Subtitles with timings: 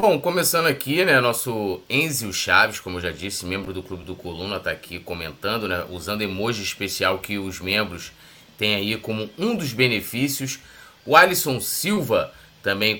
[0.00, 4.14] Bom, começando aqui, né, nosso Enzio Chaves, como eu já disse, membro do Clube do
[4.14, 8.10] Coluna, está aqui comentando, né, usando emoji especial que os membros
[8.56, 10.58] têm aí como um dos benefícios.
[11.04, 12.32] O Alisson Silva
[12.62, 12.98] também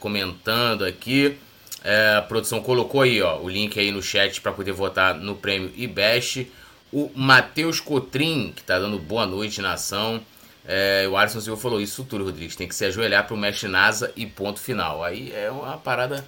[0.00, 1.38] comentando aqui.
[1.84, 5.36] É, a produção colocou aí ó, o link aí no chat para poder votar no
[5.36, 6.50] prêmio IBEST.
[6.92, 10.20] O Matheus Cotrim, que está dando boa noite na ação.
[10.66, 12.56] É, o Alisson Silva falou isso tudo, Rodrigues.
[12.56, 15.02] Tem que se ajoelhar para o mestre NASA e ponto final.
[15.02, 16.24] Aí é uma parada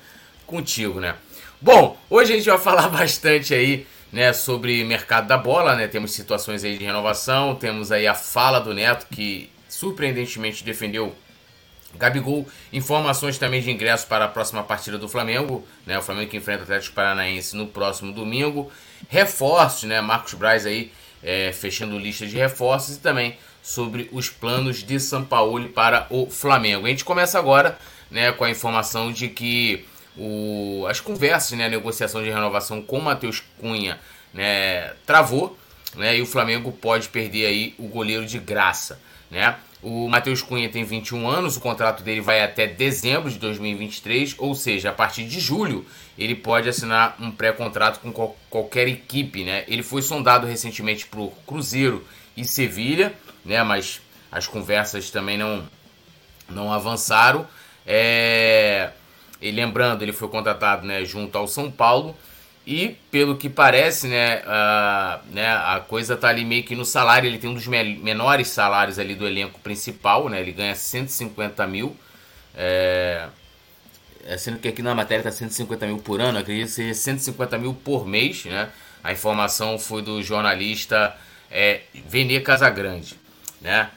[0.47, 1.15] contigo, né?
[1.61, 5.87] Bom, hoje a gente vai falar bastante aí, né, sobre mercado da bola, né?
[5.87, 11.15] Temos situações aí de renovação, temos aí a fala do Neto que surpreendentemente defendeu
[11.95, 15.99] Gabigol, informações também de ingresso para a próxima partida do Flamengo, né?
[15.99, 18.73] O Flamengo que enfrenta o Atlético Paranaense no próximo domingo.
[19.09, 20.01] Reforços, né?
[20.01, 20.91] Marcos Braz aí
[21.23, 26.29] é, fechando lista de reforços e também sobre os planos de São Paulo para o
[26.29, 26.87] Flamengo.
[26.87, 27.79] A gente começa agora
[28.11, 32.99] né, com a informação de que o, as conversas, né, a negociação de renovação com
[32.99, 33.99] o Matheus Cunha
[34.35, 35.57] né, travou
[35.95, 39.01] né, e o Flamengo pode perder aí o goleiro de graça.
[39.31, 39.57] Né?
[39.83, 44.55] O Matheus Cunha tem 21 anos, o contrato dele vai até dezembro de 2023, ou
[44.55, 45.87] seja, a partir de julho
[46.19, 49.43] ele pode assinar um pré-contrato com qual, qualquer equipe.
[49.43, 49.65] Né?
[49.67, 52.07] Ele foi sondado recentemente o Cruzeiro
[52.37, 53.63] e Sevilha né?
[53.63, 55.63] Mas as conversas também não,
[56.49, 57.47] não avançaram.
[57.87, 58.91] É,
[59.41, 62.17] e lembrando, ele foi contratado né, junto ao São Paulo.
[62.65, 67.27] E pelo que parece, né, a, né, a coisa tá ali meio que no salário.
[67.27, 70.41] Ele tem um dos menores salários ali do elenco principal, né?
[70.41, 71.97] Ele ganha 150 mil.
[72.55, 73.27] É,
[74.25, 77.59] é, sendo que aqui na matéria tá 150 mil por ano, acredito que seja 150
[77.59, 78.71] mil por mês, né?
[79.03, 81.17] A informação foi do jornalista
[81.51, 83.22] é, Vene Casagrande
[83.63, 83.91] né?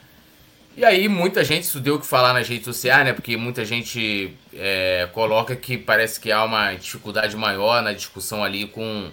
[0.76, 3.12] E aí muita gente, isso deu o que falar nas redes sociais, né?
[3.14, 8.66] Porque muita gente é, coloca que parece que há uma dificuldade maior na discussão ali
[8.66, 9.10] com,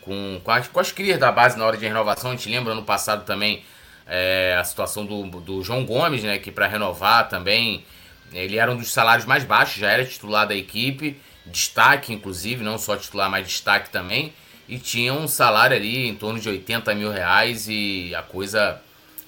[0.00, 2.30] com, com, as, com as crias da base na hora de renovação.
[2.30, 3.62] A gente lembra no passado também
[4.06, 6.38] é, a situação do, do João Gomes, né?
[6.38, 7.84] Que para renovar também
[8.32, 12.78] ele era um dos salários mais baixos, já era titular da equipe, destaque inclusive, não
[12.78, 14.32] só titular, mas destaque também.
[14.66, 18.80] E tinha um salário ali em torno de 80 mil reais e a coisa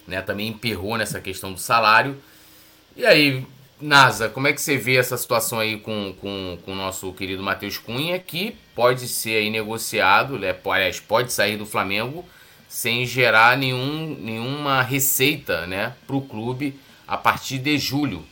[0.06, 2.16] né, também emperrou nessa questão do salário.
[2.97, 3.47] E aí,
[3.81, 7.42] NASA, como é que você vê essa situação aí com, com, com o nosso querido
[7.42, 12.25] Matheus Cunha, que pode ser aí negociado, né, aliás, pode sair do Flamengo
[12.69, 18.25] sem gerar nenhum, nenhuma receita né, para o clube a partir de julho?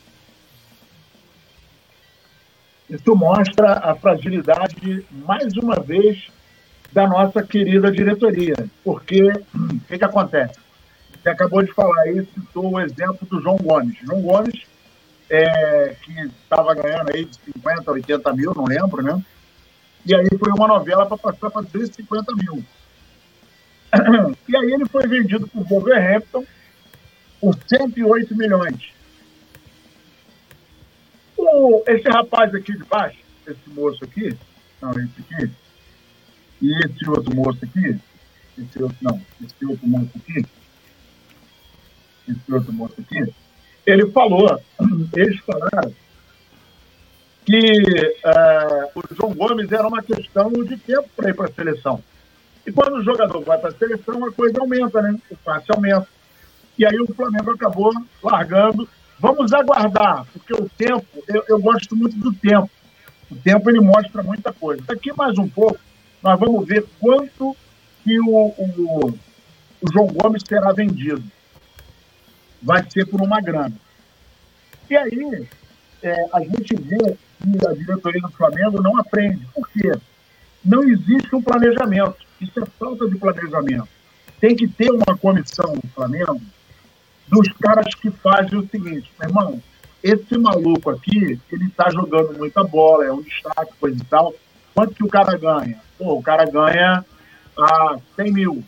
[2.89, 6.27] Isso mostra a fragilidade, mais uma vez,
[6.91, 8.55] da nossa querida diretoria.
[8.83, 10.62] Porque o que, que acontece?
[11.23, 13.97] Você acabou de falar aí, citou o exemplo do João Gomes.
[14.03, 14.65] João Gomes,
[15.29, 19.23] é, que estava ganhando aí de 50, 80 mil, não lembro, né?
[20.05, 22.63] E aí foi uma novela para passar para 250 mil.
[24.49, 26.43] E aí ele foi vendido para o Wolverhampton
[27.39, 28.91] por 108 milhões.
[31.37, 34.37] O, esse rapaz aqui de baixo, esse moço aqui,
[34.81, 35.51] não, esse aqui,
[36.61, 37.97] e esse outro moço aqui,
[38.57, 40.45] esse outro, não, esse outro moço aqui,
[43.85, 44.59] ele falou,
[45.13, 45.93] eles falaram
[47.45, 52.01] que uh, o João Gomes era uma questão de tempo para ir para a seleção.
[52.65, 55.17] E quando o jogador vai para a seleção, a coisa aumenta, né?
[55.29, 56.07] O passe aumenta.
[56.77, 57.91] E aí o Flamengo acabou
[58.23, 58.87] largando.
[59.19, 62.69] Vamos aguardar, porque o tempo, eu, eu gosto muito do tempo.
[63.29, 64.81] O tempo ele mostra muita coisa.
[64.87, 65.79] Daqui mais um pouco,
[66.21, 67.55] nós vamos ver quanto
[68.03, 69.09] que o, o,
[69.81, 71.23] o João Gomes será vendido
[72.63, 73.73] vai ser por uma grana.
[74.89, 75.47] E aí,
[76.01, 79.45] é, a gente vê que a diretoria do Flamengo não aprende.
[79.53, 79.91] Por quê?
[80.63, 82.15] Não existe um planejamento.
[82.39, 83.87] Isso é falta de planejamento.
[84.39, 86.41] Tem que ter uma comissão no Flamengo
[87.27, 89.61] dos caras que fazem o seguinte, meu irmão,
[90.03, 94.33] esse maluco aqui, ele tá jogando muita bola, é um destaque, coisa e tal.
[94.75, 95.79] Quanto que o cara ganha?
[95.97, 97.05] Pô, o cara ganha
[97.57, 98.63] ah, 100 mil.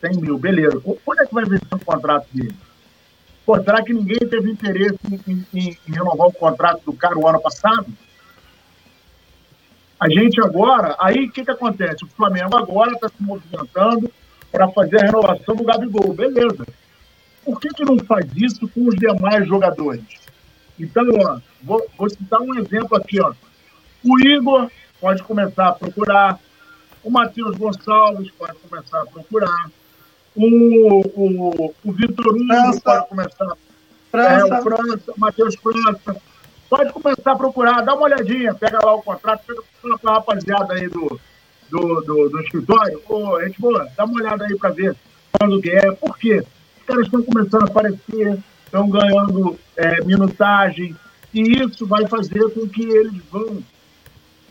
[0.00, 0.80] 100 mil, beleza.
[1.04, 2.54] Quando é que vai vencer o contrato dele?
[3.44, 7.26] Pô, será que ninguém teve interesse em, em, em renovar o contrato do cara o
[7.26, 7.86] ano passado?
[9.98, 12.04] A gente agora, aí o que, que acontece?
[12.04, 14.10] O Flamengo agora está se movimentando
[14.50, 16.12] para fazer a renovação do Gabigol.
[16.12, 16.66] Beleza.
[17.44, 20.04] Por que, que não faz isso com os demais jogadores?
[20.78, 23.20] Então, ó, vou, vou citar um exemplo aqui.
[23.20, 23.32] Ó.
[24.04, 26.38] O Igor pode começar a procurar,
[27.02, 29.70] o Matheus Gonçalves pode começar a procurar,
[30.34, 33.56] o, o, o Vitor Hugo pode começar.
[34.10, 34.54] França.
[34.54, 36.16] É, o França, Matheus França.
[36.68, 40.74] pode começar a procurar, dá uma olhadinha, pega lá o contrato, pega com a rapaziada
[40.74, 41.18] aí do,
[41.70, 44.96] do, do, do escritório, ô, gente boa, dá uma olhada aí para ver
[45.32, 46.44] quando que é, por quê?
[46.78, 50.94] Os caras estão começando a aparecer, estão ganhando é, minutagem,
[51.32, 53.62] e isso vai fazer com que eles vão,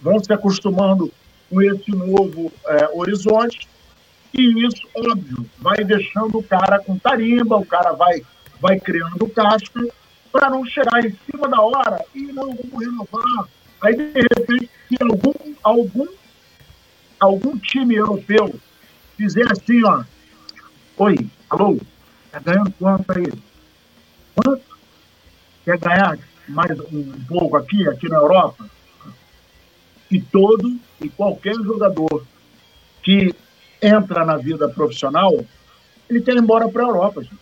[0.02, 1.12] vão se acostumando
[1.50, 3.68] com esse novo é, horizonte,
[4.34, 8.22] e isso, óbvio, vai deixando o cara com tarimba, o cara vai,
[8.60, 9.82] vai criando casca,
[10.32, 13.48] para não chegar em cima da hora e não vamos renovar.
[13.82, 16.08] Aí, de repente, se algum, algum,
[17.20, 18.56] algum time europeu
[19.18, 20.04] fizer assim, ó,
[20.98, 21.78] oi, alô,
[22.32, 23.34] tá ganhando quanto aí?
[24.36, 24.64] Quanto?
[25.66, 26.18] Quer ganhar
[26.48, 28.66] mais um pouco aqui, aqui na Europa?
[30.10, 32.26] E todo e qualquer jogador
[33.04, 33.34] que
[33.82, 35.44] entra na vida profissional,
[36.10, 37.40] ele quer ir embora para a Europa, gente.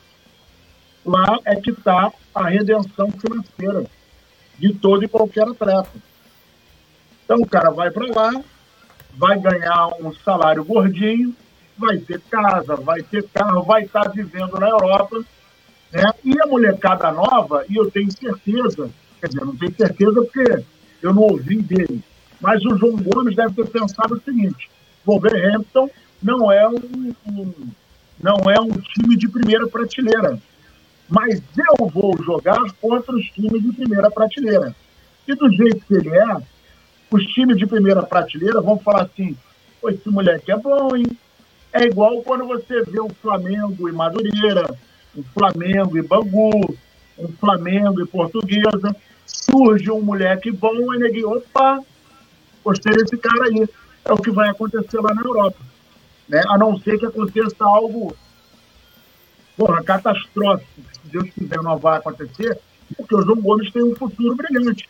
[1.06, 3.86] Lá é que está a redenção financeira
[4.58, 5.90] de todo e qualquer atleta.
[7.24, 8.44] Então o cara vai para lá,
[9.16, 11.36] vai ganhar um salário gordinho,
[11.78, 15.24] vai ter casa, vai ter carro, vai estar tá vivendo na Europa.
[15.92, 16.04] Né?
[16.24, 18.90] E a molecada nova, e eu tenho certeza,
[19.20, 20.64] quer dizer, não tenho certeza porque
[21.02, 22.04] eu não ouvi dele,
[22.42, 24.70] mas o João Gomes deve ter pensado o seguinte:
[25.06, 25.90] Wolverhampton
[26.22, 27.54] não é um, um
[28.22, 30.40] não é um time de primeira prateleira
[31.10, 34.76] mas eu vou jogar contra os times de primeira prateleira.
[35.28, 36.38] E do jeito que ele é,
[37.12, 39.36] os times de primeira prateleira vão falar assim:
[39.82, 41.08] Pô, esse moleque é bom, hein?
[41.74, 44.70] É igual quando você vê um Flamengo e Madureira,
[45.16, 46.78] um Flamengo e Bangu,
[47.18, 48.96] um Flamengo e Portuguesa.
[49.26, 51.80] Surge um moleque bom, e ninguém, opa,
[52.64, 53.68] gostei desse cara aí.
[54.06, 55.58] É o que vai acontecer lá na Europa.
[56.30, 56.42] Né?
[56.48, 58.16] A não ser que aconteça algo
[59.58, 62.58] porra, catastrófico, se Deus quiser não vai acontecer,
[62.96, 64.88] porque o João Gomes tem um futuro brilhante.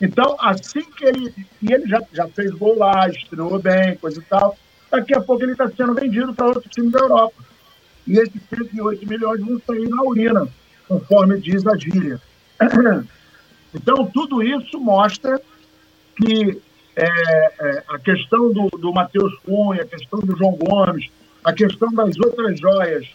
[0.00, 1.34] Então, assim que ele.
[1.60, 4.56] E ele já, já fez gol lá, estreou bem, coisa e tal.
[4.90, 7.44] Daqui a pouco ele está sendo vendido para outro time da Europa.
[8.06, 10.48] E esses 108 milhões vão sair na urina,
[10.88, 12.20] conforme diz a gíria.
[13.72, 15.40] Então, tudo isso mostra
[16.16, 16.60] que
[16.96, 21.08] é, é, a questão do, do Matheus Cunha, a questão do João Gomes,
[21.44, 23.06] a questão das outras joias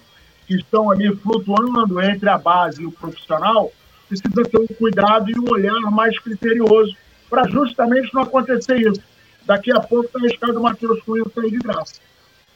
[0.47, 3.71] que estão ali flutuando entre a base e o profissional,
[4.07, 6.95] precisa ter um cuidado e um olhar mais criterioso
[7.29, 9.01] para justamente não acontecer isso.
[9.45, 11.95] Daqui a pouco está arriscado o Matheus Cunha sair de graça.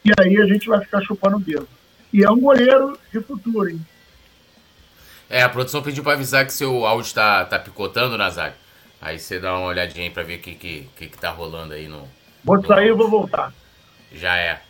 [0.04, 1.68] E aí a gente vai ficar chupando o dedo.
[2.12, 3.80] E é um goleiro de futuro, hein?
[5.30, 8.56] É, a produção pediu para avisar que seu áudio está tá picotando, Nazário.
[9.02, 11.74] Aí você dá uma olhadinha aí para ver o que, que, que, que tá rolando
[11.74, 12.08] aí no.
[12.44, 13.54] Vou sair e vou voltar.
[14.14, 14.62] Já é.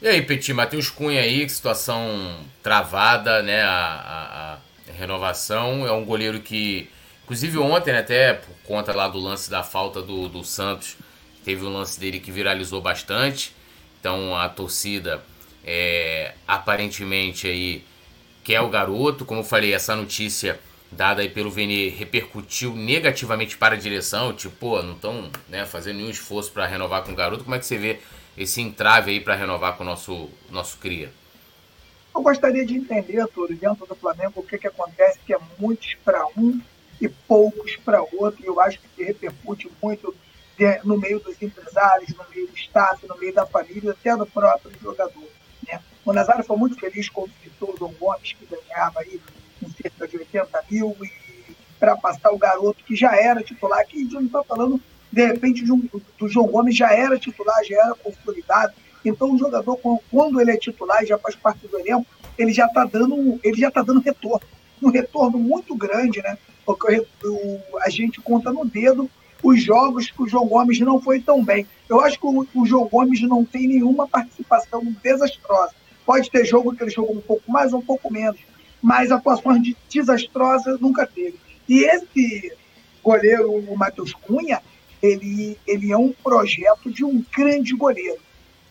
[0.00, 3.62] E aí, Petit, Matheus Cunha aí, que situação travada, né?
[3.62, 4.58] A, a, a,
[4.92, 5.86] renovação.
[5.86, 6.90] É um goleiro que,
[7.24, 10.96] inclusive ontem, né, até por conta lá do lance da falta do, do Santos,
[11.44, 13.54] teve um lance dele que viralizou bastante.
[14.00, 15.22] Então a torcida
[15.64, 17.84] é, aparentemente aí
[18.44, 19.24] quer o garoto.
[19.24, 20.58] Como eu falei, essa notícia
[20.90, 24.32] dada aí pelo Vene repercutiu negativamente para a direção.
[24.32, 27.44] Tipo, pô, não estão né, fazendo nenhum esforço para renovar com o garoto.
[27.44, 28.00] Como é que você vê
[28.36, 31.12] esse entrave aí para renovar com o nosso, nosso cria?
[32.14, 35.94] Eu gostaria de entender, Toro, dentro do Flamengo, o que, que acontece, que é muitos
[36.04, 36.60] para um
[37.00, 40.14] e poucos para outro, e eu acho que repercute muito
[40.82, 44.72] no meio dos empresários, no meio do staff, no meio da família, até do próprio
[44.82, 45.28] jogador.
[45.66, 45.80] Né?
[46.04, 49.20] O Nazário foi muito feliz quando citou o Dom Gomes, que ganhava aí
[49.62, 51.10] em cerca de 80 mil, e
[51.78, 55.26] para passar o garoto que já era titular, que a gente não está falando de
[55.26, 58.74] repente do João Gomes já era titular, já era consolidado.
[59.04, 59.78] Então o jogador,
[60.10, 63.70] quando ele é titular já faz parte do elenco, ele já está dando, ele já
[63.70, 64.46] tá dando retorno.
[64.82, 66.38] Um retorno muito grande, né?
[66.64, 67.04] Porque
[67.82, 69.10] a gente conta no dedo
[69.42, 71.66] os jogos que o João Gomes não foi tão bem.
[71.88, 75.72] Eu acho que o, o João Gomes não tem nenhuma participação desastrosa.
[76.04, 78.38] Pode ter jogo que ele jogou um pouco mais um pouco menos,
[78.82, 81.38] mas atuações de desastrosas nunca teve.
[81.68, 82.52] E esse
[83.02, 84.62] goleiro, o Matheus Cunha,
[85.02, 88.18] ele, ele é um projeto de um grande goleiro.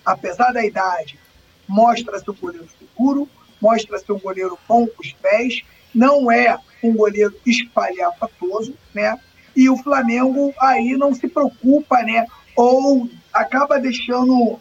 [0.06, 1.20] Apesar da idade,
[1.68, 3.30] mostra-se um goleiro seguro,
[3.62, 9.20] mostra-se um goleiro bom com os pés, não é um goleiro espalhafatoso, né?
[9.56, 12.26] E o Flamengo aí não se preocupa, né?
[12.56, 14.60] Ou acaba deixando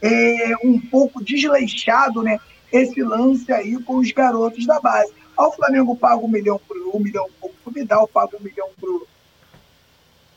[0.00, 2.40] é, um pouco desleixado, né?
[2.72, 5.12] Esse lance aí com os garotos da base.
[5.36, 7.28] o Flamengo paga um milhão pro um milhão
[7.70, 9.06] Vidal, paga um milhão pro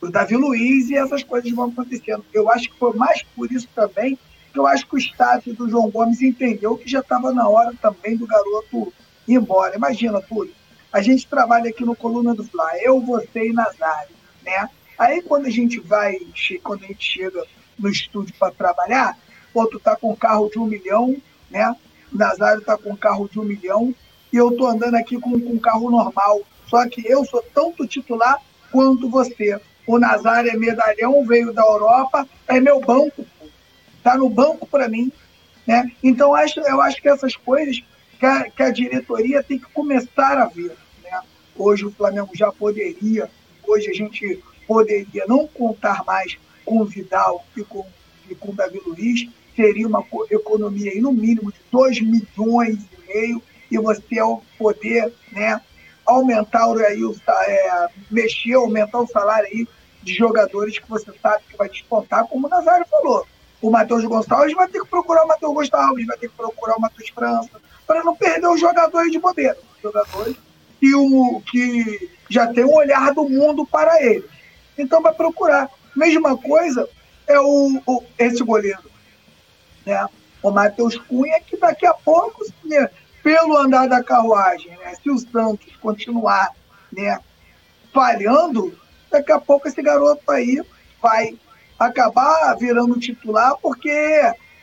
[0.10, 2.24] Davi Luiz e essas coisas vão acontecendo.
[2.34, 4.18] Eu acho que foi mais por isso também
[4.52, 7.74] que eu acho que o staff do João Gomes entendeu que já estava na hora
[7.82, 8.94] também do garoto
[9.28, 9.76] ir embora.
[9.76, 10.54] Imagina, Túlio,
[10.92, 14.70] a gente trabalha aqui no Coluna do Fla, eu, você e Nazário, né?
[15.00, 16.20] Aí quando a gente vai,
[16.62, 17.44] quando a gente chega
[17.80, 19.18] no estúdio para trabalhar,
[19.52, 21.18] pô, tu tá com um carro de um milhão,
[21.50, 21.76] né?
[22.18, 23.94] Nazário tá com um carro de um milhão
[24.32, 26.42] e eu tô andando aqui com, com um carro normal.
[26.68, 28.42] Só que eu sou tanto titular
[28.72, 29.60] quanto você.
[29.86, 33.26] O Nazário é medalhão, veio da Europa, é meu banco,
[34.02, 35.12] tá no banco para mim,
[35.68, 35.92] né?
[36.02, 37.84] Então acho, eu acho que essas coisas
[38.20, 40.76] que a, que a diretoria tem que começar a ver.
[41.04, 41.22] Né?
[41.56, 43.30] Hoje o Flamengo já poderia,
[43.68, 47.86] hoje a gente poderia não contar mais com o Vidal e com,
[48.30, 53.08] e com o Davi Luiz, teria uma economia aí no mínimo de 2 milhões e
[53.08, 54.20] meio e você
[54.58, 55.60] poder né,
[56.06, 57.16] aumentar aí, o,
[57.48, 59.68] é, mexer, aumentar o salário aí
[60.02, 63.26] de jogadores que você sabe que vai despontar, como o Nazário falou.
[63.62, 66.82] O Matheus Gonçalves vai ter que procurar o Matheus Gonçalves, vai ter que procurar o
[66.82, 69.58] Matheus França, para não perder os jogadores de bobeira.
[69.82, 70.36] Jogadores
[70.80, 74.26] que, o, que já tem um olhar do mundo para ele.
[74.78, 75.70] Então vai procurar.
[75.96, 76.90] Mesma coisa
[77.28, 78.93] é o, o esse goleiro.
[79.86, 80.08] Né?
[80.42, 82.90] O Matheus Cunha, que daqui a pouco, né,
[83.22, 86.52] pelo andar da carruagem, né, se o Santos continuar
[86.92, 87.20] né,
[87.94, 88.78] falhando,
[89.10, 90.62] daqui a pouco esse garoto aí
[91.02, 91.38] vai
[91.80, 93.92] acabar virando titular, porque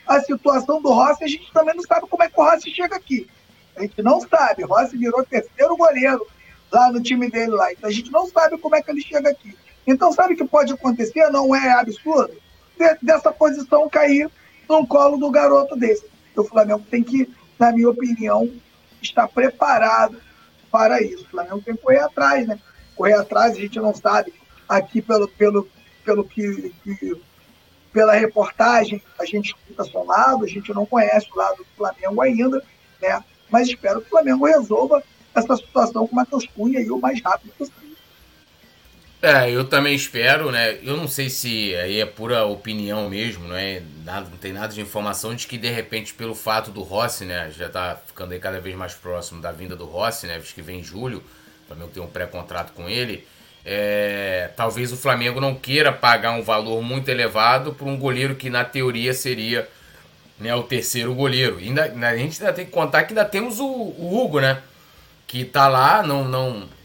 [0.06, 2.96] a situação do Rossi, a gente também não sabe como é que o Rossi chega
[2.96, 3.28] aqui.
[3.76, 4.64] A gente não sabe.
[4.64, 6.26] O Rossi virou terceiro goleiro
[6.70, 7.72] lá no time dele lá.
[7.72, 9.56] Então a gente não sabe como é que ele chega aqui.
[9.86, 11.28] Então, sabe o que pode acontecer?
[11.30, 12.34] Não é absurdo?
[13.02, 14.30] Dessa posição cair
[14.70, 16.06] no colo do garoto desse.
[16.36, 18.50] O Flamengo tem que, na minha opinião,
[19.02, 20.16] estar preparado
[20.70, 21.24] para isso.
[21.24, 22.58] O Flamengo tem que correr atrás, né?
[22.96, 24.32] Correr atrás, a gente não sabe
[24.68, 25.68] aqui pelo, pelo,
[26.04, 27.20] pelo que, que
[27.92, 32.20] pela reportagem, a gente escuta só lado, a gente não conhece o lado do Flamengo
[32.20, 32.62] ainda,
[33.02, 33.24] né?
[33.50, 35.02] Mas espero que o Flamengo resolva
[35.34, 37.79] essa situação com o Matheus Cunha aí o mais rápido possível.
[39.22, 40.78] É, eu também espero, né?
[40.82, 43.82] Eu não sei se aí é pura opinião mesmo, não é?
[44.02, 47.50] Nada, não tem nada de informação de que de repente pelo fato do Rossi, né,
[47.54, 50.62] já tá ficando aí cada vez mais próximo da vinda do Rossi, né, visto que
[50.62, 53.26] vem em julho, o Flamengo tem um pré-contrato com ele,
[53.62, 58.48] é, talvez o Flamengo não queira pagar um valor muito elevado por um goleiro que
[58.48, 59.68] na teoria seria
[60.38, 61.58] né, o terceiro goleiro.
[61.58, 64.62] ainda, a gente ainda tem que contar que ainda temos o, o Hugo, né,
[65.26, 66.79] que tá lá, não não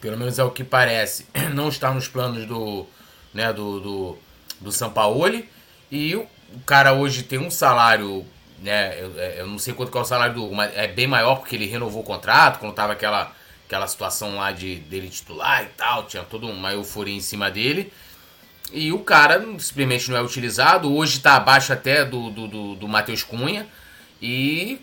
[0.00, 2.86] pelo menos é o que parece, não está nos planos do,
[3.32, 4.18] né, do, do,
[4.60, 5.48] do Sampaoli.
[5.90, 6.26] E o,
[6.64, 8.24] cara hoje tem um salário,
[8.60, 11.36] né, eu, é, eu, não sei quanto é o salário do mas é bem maior
[11.36, 13.32] porque ele renovou o contrato, quando tava aquela,
[13.66, 17.92] aquela situação lá de dele titular e tal, tinha toda uma euforia em cima dele.
[18.72, 20.92] E o cara simplesmente não é utilizado.
[20.92, 23.66] Hoje está abaixo até do, do, do, do Matheus Cunha.
[24.20, 24.80] E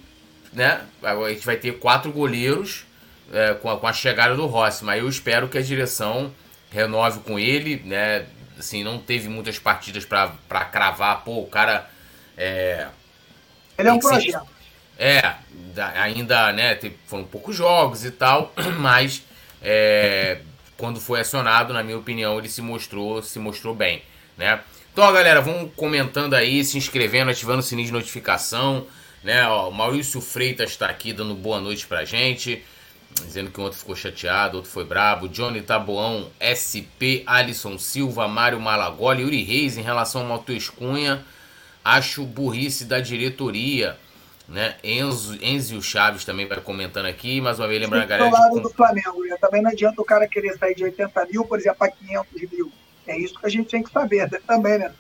[0.54, 2.86] né, a gente vai ter quatro goleiros
[3.32, 6.34] é, com, a, com, a, chegada do Rossi, mas eu espero que a direção
[6.72, 8.26] renove com ele, né?
[8.58, 11.90] Assim, não teve muitas partidas para cravar, pô, o cara.
[12.38, 12.88] É,
[13.78, 14.48] ele é um projeto.
[14.98, 15.36] É,
[15.96, 16.78] ainda, né,
[17.08, 19.24] foram poucos jogos e tal, mas
[19.62, 20.40] é,
[20.78, 24.04] quando foi acionado, na minha opinião, ele se mostrou, se mostrou bem,
[24.38, 24.60] né?
[24.92, 28.86] Então, galera, vão comentando aí, se inscrevendo, ativando o sininho de notificação,
[29.24, 29.48] né?
[29.48, 32.64] Ó, o Maurício Freitas está aqui dando boa noite pra gente
[33.26, 35.28] dizendo que o outro ficou chateado, outro foi brabo.
[35.28, 41.24] Johnny Taboão, SP, Alisson Silva, Mário Malagoli, Yuri Reis em relação ao Matheus Cunha.
[41.84, 43.98] Acho burrice da diretoria.
[44.48, 44.76] Né?
[44.84, 48.30] Enzo, Enzio Chaves também vai comentando aqui, mais uma vez lembrando a galera.
[48.30, 48.62] Do lado de...
[48.62, 49.38] do Flamengo, né?
[49.40, 52.72] também não adianta o cara querer sair de 80 mil, por exemplo, para 500 mil.
[53.08, 54.40] É isso que a gente tem que saber né?
[54.46, 54.94] também, né?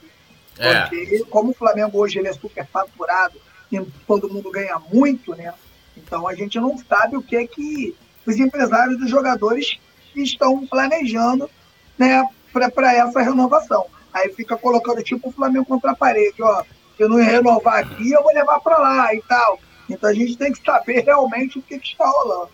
[0.57, 0.81] É.
[0.81, 1.29] Porque é.
[1.29, 3.35] como o Flamengo hoje ele é super faturado
[3.71, 5.53] e todo mundo ganha muito, né?
[5.97, 9.77] Então a gente não sabe o que é que os empresários dos jogadores
[10.15, 11.49] estão planejando
[11.97, 13.85] né, para essa renovação.
[14.13, 16.63] Aí fica colocando tipo o Flamengo contra a parede, ó.
[16.95, 19.59] Se eu não renovar aqui, eu vou levar para lá e tal.
[19.89, 22.51] Então a gente tem que saber realmente o que, que está rolando.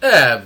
[0.00, 0.42] É,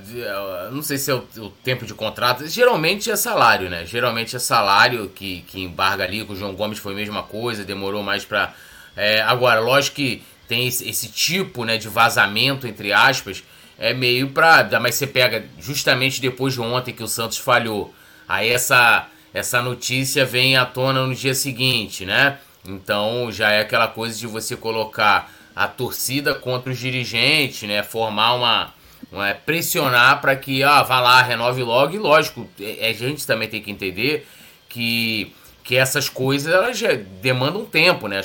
[0.71, 2.47] não sei se é o, o, tempo de contrato.
[2.47, 3.87] Geralmente é salário, né?
[3.87, 6.25] Geralmente é salário que, que embarga ali.
[6.25, 8.55] Com o João Gomes foi a mesma coisa, demorou mais para.
[8.95, 13.43] É, agora, lógico que tem esse, esse, tipo né, de vazamento, entre aspas,
[13.79, 14.69] é meio pra.
[14.81, 17.95] Mas você pega justamente depois de ontem que o Santos falhou.
[18.29, 22.39] Aí essa, essa notícia vem à tona no dia seguinte, né?
[22.65, 27.83] Então já é aquela coisa de você colocar a torcida contra os dirigentes, né?
[27.83, 28.75] Formar uma.
[29.13, 31.95] uma pressionar para que, ah, vá lá, renove logo.
[31.95, 34.27] E lógico, é, a gente também tem que entender
[34.69, 35.33] que
[35.67, 36.81] que essas coisas elas
[37.21, 38.23] demandam tempo, né?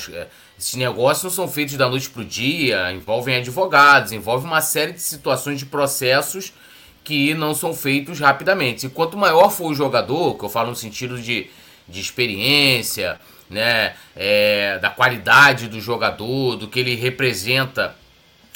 [0.62, 4.92] Esses negócios não são feitos da noite para o dia, envolvem advogados, envolve uma série
[4.92, 6.54] de situações de processos
[7.04, 8.86] que não são feitos rapidamente.
[8.86, 11.50] E quanto maior for o jogador, que eu falo no sentido de,
[11.88, 17.96] de experiência, né, é, da qualidade do jogador, do que ele representa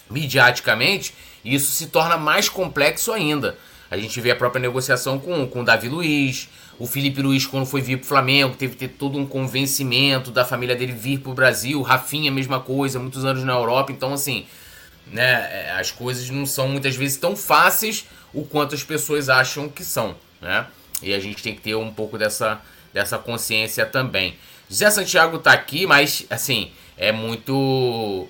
[0.07, 1.11] midiaticamente,
[1.43, 3.57] isso se torna mais complexo ainda.
[3.89, 7.65] A gente vê a própria negociação com, com o Davi Luiz, o Felipe Luiz, quando
[7.65, 11.33] foi vir pro Flamengo, teve que ter todo um convencimento da família dele vir pro
[11.33, 11.81] Brasil.
[11.81, 13.91] Rafinha, mesma coisa, muitos anos na Europa.
[13.91, 14.45] Então, assim,
[15.07, 19.69] né, é, as coisas não são muitas vezes tão fáceis o quanto as pessoas acham
[19.69, 20.67] que são, né?
[21.01, 22.61] E a gente tem que ter um pouco dessa,
[22.93, 24.35] dessa consciência também.
[24.69, 28.27] José Santiago tá aqui, mas, assim, é muito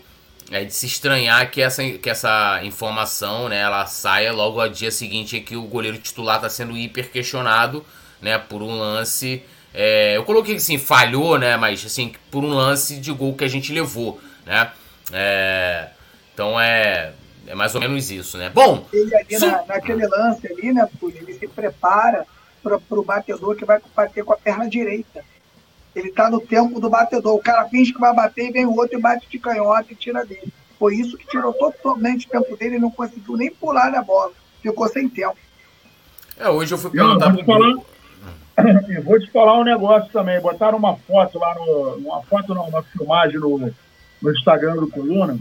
[0.51, 4.91] é de se estranhar que essa, que essa informação, né, ela saia logo ao dia
[4.91, 7.83] seguinte em que o goleiro titular está sendo hiper questionado,
[8.21, 9.43] né, por um lance,
[9.73, 13.47] é, eu coloquei assim, falhou, né, mas assim, por um lance de gol que a
[13.47, 14.71] gente levou, né,
[15.11, 15.89] é,
[16.33, 17.13] então é,
[17.47, 18.49] é mais ou menos isso, né.
[18.53, 18.85] Bom...
[18.91, 22.25] Ele ali na, naquele lance ali, né, ele se prepara
[22.65, 25.23] para o batedor que vai bater com a perna direita.
[25.95, 27.35] Ele está no tempo do batedor.
[27.35, 29.95] O cara finge que vai bater e vem o outro e bate de canhota e
[29.95, 30.51] tira dele.
[30.77, 32.75] Foi isso que tirou totalmente o tempo dele.
[32.75, 34.33] Ele não conseguiu nem pular na bola.
[34.61, 35.37] Ficou sem tempo.
[36.37, 37.75] É, hoje eu fui perguntar eu, falar,
[38.89, 40.39] eu vou te falar um negócio também.
[40.39, 41.95] Botaram uma foto lá no.
[41.97, 43.73] Uma foto não, uma filmagem no,
[44.21, 45.37] no Instagram do Coluna.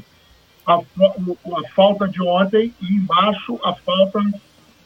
[0.66, 4.32] A, a falta de ontem e embaixo a falta não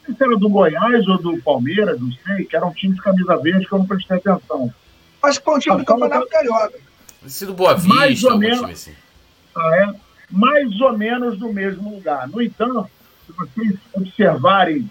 [0.05, 3.01] sei se era do Goiás ou do Palmeiras, não sei, que era um time de
[3.01, 4.73] camisa verde que eu não prestei atenção.
[5.23, 6.79] Acho que foi um time do Campeonato Carioca.
[7.27, 8.95] Sido Boa Vista, mais ou menos, assim.
[9.55, 9.95] ah, é,
[10.31, 12.29] mais ou menos no mesmo lugar.
[12.29, 12.89] No entanto,
[13.27, 14.91] se vocês observarem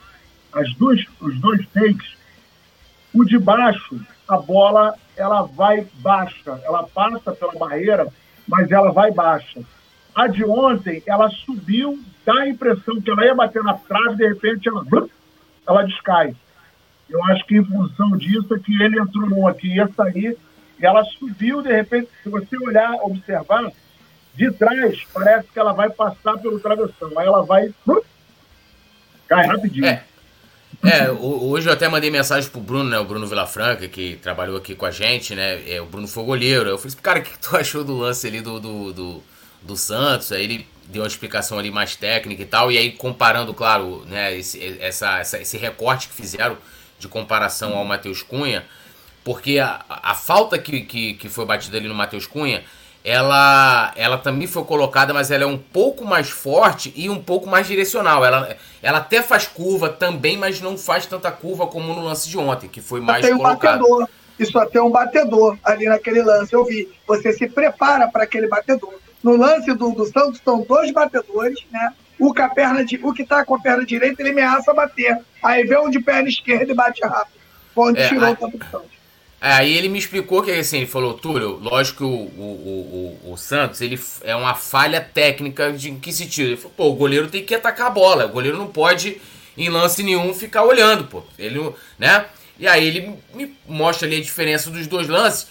[0.53, 2.16] as duas, os dois takes,
[3.13, 8.07] o de baixo, a bola ela vai baixa, ela passa pela barreira,
[8.47, 9.61] mas ela vai baixa.
[10.13, 14.27] A de ontem, ela subiu, dá a impressão que ela ia bater na trave, de
[14.27, 14.83] repente ela,
[15.67, 16.35] ela descai.
[17.09, 20.37] Eu acho que em função disso é que ele entrou numa que ia sair
[20.79, 23.71] e ela subiu, de repente, se você olhar, observar,
[24.35, 27.11] de trás, parece que ela vai passar pelo travessão.
[27.17, 27.73] Aí ela vai.
[29.27, 29.85] Cai rapidinho.
[29.85, 30.03] É.
[30.83, 32.99] É, hoje eu até mandei mensagem pro Bruno, né?
[32.99, 35.61] O Bruno Vilafranca, que trabalhou aqui com a gente, né?
[35.69, 36.69] É, o Bruno foi goleiro.
[36.69, 39.23] Eu falei assim, cara, o que tu achou do lance ali do, do, do,
[39.61, 40.31] do Santos?
[40.31, 42.71] Aí ele deu uma explicação ali mais técnica e tal.
[42.71, 46.57] E aí, comparando, claro, né, esse, essa, essa, esse recorte que fizeram
[46.99, 48.65] de comparação ao Matheus Cunha,
[49.23, 52.63] porque a, a falta que, que, que foi batida ali no Matheus Cunha,
[53.07, 57.47] ela, ela também foi colocada, mas ela é um pouco mais forte e um pouco
[57.49, 58.25] mais direcional.
[58.25, 62.37] Ela, ela até faz curva também, mas não faz tanta curva como no lance de
[62.37, 63.77] ontem, que foi mais tem colocado.
[63.77, 64.09] Um batedor.
[64.37, 66.89] Isso até um batedor ali naquele lance, eu vi.
[67.07, 68.93] Você se prepara para aquele batedor.
[69.23, 71.93] No lance do, do Santos estão dois batedores, né?
[72.19, 75.17] O, com a perna de, o que tá com a perna direita, ele ameaça bater.
[75.41, 77.37] Aí vem um de perna esquerda e bate rápido.
[77.73, 78.96] Onde é, tirou o tanto é,
[79.39, 83.37] aí ele me explicou que assim, ele falou, Túlio, lógico que o, o, o, o,
[83.37, 86.49] Santos ele é uma falha técnica de que se tira.
[86.49, 88.25] Ele falou, pô, o goleiro tem que atacar a bola.
[88.25, 89.21] O goleiro não pode,
[89.57, 91.23] em lance nenhum, ficar olhando, pô.
[91.37, 92.25] Ele, né?
[92.59, 95.47] E aí ele me mostra ali a diferença dos dois lances.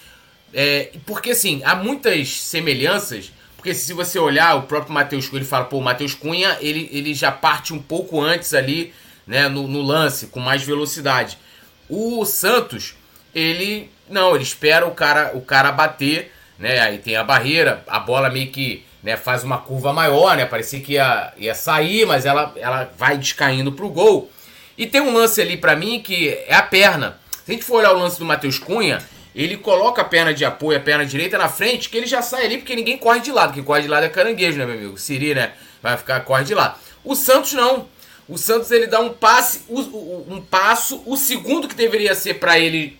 [0.52, 3.30] É, porque assim, há muitas semelhanças
[3.66, 6.88] porque se você olhar o próprio Matheus Cunha, ele fala, pô, o Matheus Cunha, ele,
[6.92, 8.94] ele já parte um pouco antes ali,
[9.26, 11.36] né, no, no lance, com mais velocidade.
[11.88, 12.94] O Santos,
[13.36, 16.80] ele não, ele espera o cara, o cara bater, né?
[16.80, 20.46] Aí tem a barreira, a bola meio que né, faz uma curva maior, né?
[20.46, 24.30] Parecia que ia, ia sair, mas ela, ela vai descaindo pro gol.
[24.78, 27.18] E tem um lance ali para mim que é a perna.
[27.44, 29.02] Se a gente for olhar o lance do Matheus Cunha,
[29.34, 32.46] ele coloca a perna de apoio, a perna direita na frente, que ele já sai
[32.46, 33.52] ali, porque ninguém corre de lado.
[33.52, 34.96] Quem corre de lado é caranguejo, né, meu amigo?
[34.96, 35.52] Siri, né?
[35.82, 36.78] Vai ficar, corre de lado.
[37.04, 37.86] O Santos não.
[38.26, 42.98] O Santos ele dá um passe, um passo, o segundo que deveria ser para ele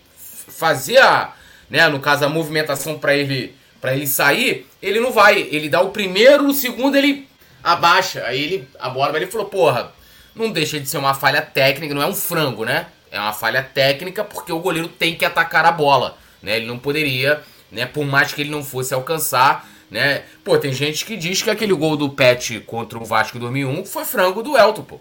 [0.56, 1.32] fazer a,
[1.68, 5.40] né, no caso a movimentação para ele, para ele sair, ele não vai.
[5.50, 7.28] Ele dá o primeiro, o segundo ele
[7.62, 8.24] abaixa.
[8.24, 9.92] Aí ele a bola, ele falou: "Porra,
[10.34, 12.86] não deixa de ser uma falha técnica, não é um frango, né?
[13.10, 16.18] É uma falha técnica porque o goleiro tem que atacar a bola.
[16.42, 16.56] Né?
[16.56, 17.42] Ele não poderia,
[17.72, 20.24] né, por mais que ele não fosse alcançar, né?
[20.44, 23.84] Pô, tem gente que diz que aquele gol do Pet contra o Vasco em 2001
[23.86, 25.00] foi frango do Elton, pô.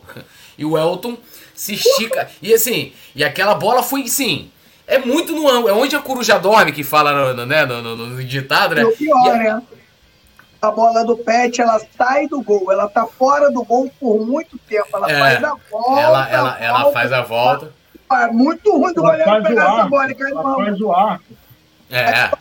[0.57, 1.17] E o Elton
[1.53, 2.31] se estica.
[2.41, 4.49] E assim, e aquela bola foi, sim,
[4.87, 5.69] é muito no ângulo.
[5.69, 8.81] É onde a coruja dorme, que fala no, né, no, no, no ditado, né?
[8.81, 9.37] E o pior, a...
[9.37, 9.61] né?
[10.61, 12.71] A bola do Pet, ela sai do gol.
[12.71, 14.87] Ela tá fora do gol por muito tempo.
[14.93, 16.01] Ela é, faz a volta.
[16.01, 17.71] Ela, ela, ela faz a volta.
[18.11, 21.23] É muito ruim do goleiro pegar essa bola e cair no faz o arco.
[21.91, 22.31] É.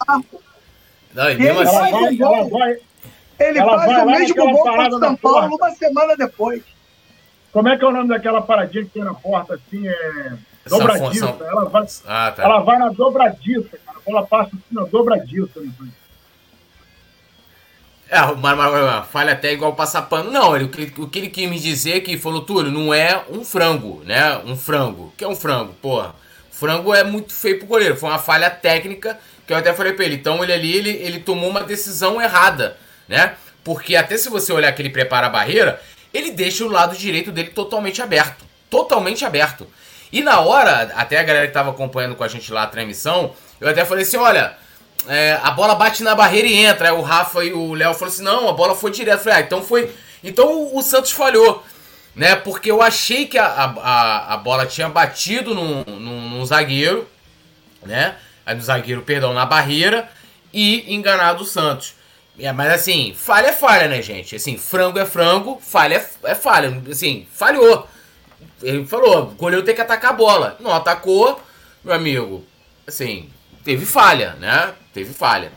[1.14, 2.50] Não, e ele faz um gol.
[3.38, 6.62] Ele faz o mesmo gol contra o São Paulo uma semana depois.
[7.52, 9.86] Como é que é o nome daquela paradinha que tem na porta assim?
[9.86, 10.32] É.
[10.66, 11.26] Dobradiça.
[11.26, 12.42] Ela vai, ah, tá.
[12.42, 13.98] ela vai na dobradiça, cara.
[13.98, 15.60] A bola passa assim na dobradiça.
[15.60, 15.70] Né?
[18.08, 20.30] É, mas, mas, mas, falha até igual passar pano.
[20.30, 22.94] Não, ele, o, que, o que ele quis me dizer é que falou, Túlio, não
[22.94, 24.38] é um frango, né?
[24.44, 25.04] Um frango.
[25.04, 25.74] O que é um frango?
[25.74, 26.14] Porra,
[26.50, 27.96] frango é muito feio pro goleiro.
[27.96, 30.14] Foi uma falha técnica que eu até falei pra ele.
[30.14, 32.76] Então ele ali, ele, ele tomou uma decisão errada,
[33.08, 33.34] né?
[33.62, 35.80] Porque até se você olhar que ele prepara a barreira,
[36.12, 38.44] ele deixa o lado direito dele totalmente aberto.
[38.70, 39.66] Totalmente aberto.
[40.14, 43.34] E na hora, até a galera que tava acompanhando com a gente lá a transmissão,
[43.60, 44.56] eu até falei assim: olha,
[45.08, 46.88] é, a bola bate na barreira e entra.
[46.88, 49.18] Aí o Rafa e o Léo falaram assim: não, a bola foi direto.
[49.18, 49.92] Eu falei, ah, então foi.
[50.22, 51.64] Então o, o Santos falhou.
[52.14, 52.36] Né?
[52.36, 57.08] Porque eu achei que a, a, a bola tinha batido num zagueiro,
[57.84, 58.14] né?
[58.46, 60.08] No zagueiro, perdão, na barreira
[60.52, 61.96] e enganado o Santos.
[62.38, 64.36] É, mas assim, falha é falha, né, gente?
[64.36, 66.80] Assim, frango é frango, falha é, é falha.
[66.88, 67.88] Assim, falhou.
[68.64, 70.56] Ele falou, o goleiro tem que atacar a bola.
[70.58, 71.40] Não atacou,
[71.84, 72.44] meu amigo.
[72.86, 73.28] Assim,
[73.62, 74.72] teve falha, né?
[74.92, 75.52] Teve falha.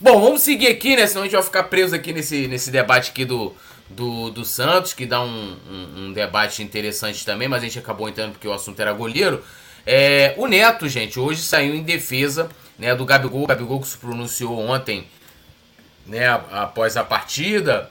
[0.00, 1.06] Bom, vamos seguir aqui, né?
[1.06, 3.54] Senão a gente vai ficar preso aqui nesse, nesse debate aqui do,
[3.90, 8.08] do, do Santos, que dá um, um, um debate interessante também, mas a gente acabou
[8.08, 9.44] entrando porque o assunto era goleiro.
[9.84, 13.44] É, o Neto, gente, hoje saiu em defesa né, do Gabigol.
[13.44, 15.06] O Gabigol que se pronunciou ontem
[16.06, 17.90] né, após a partida,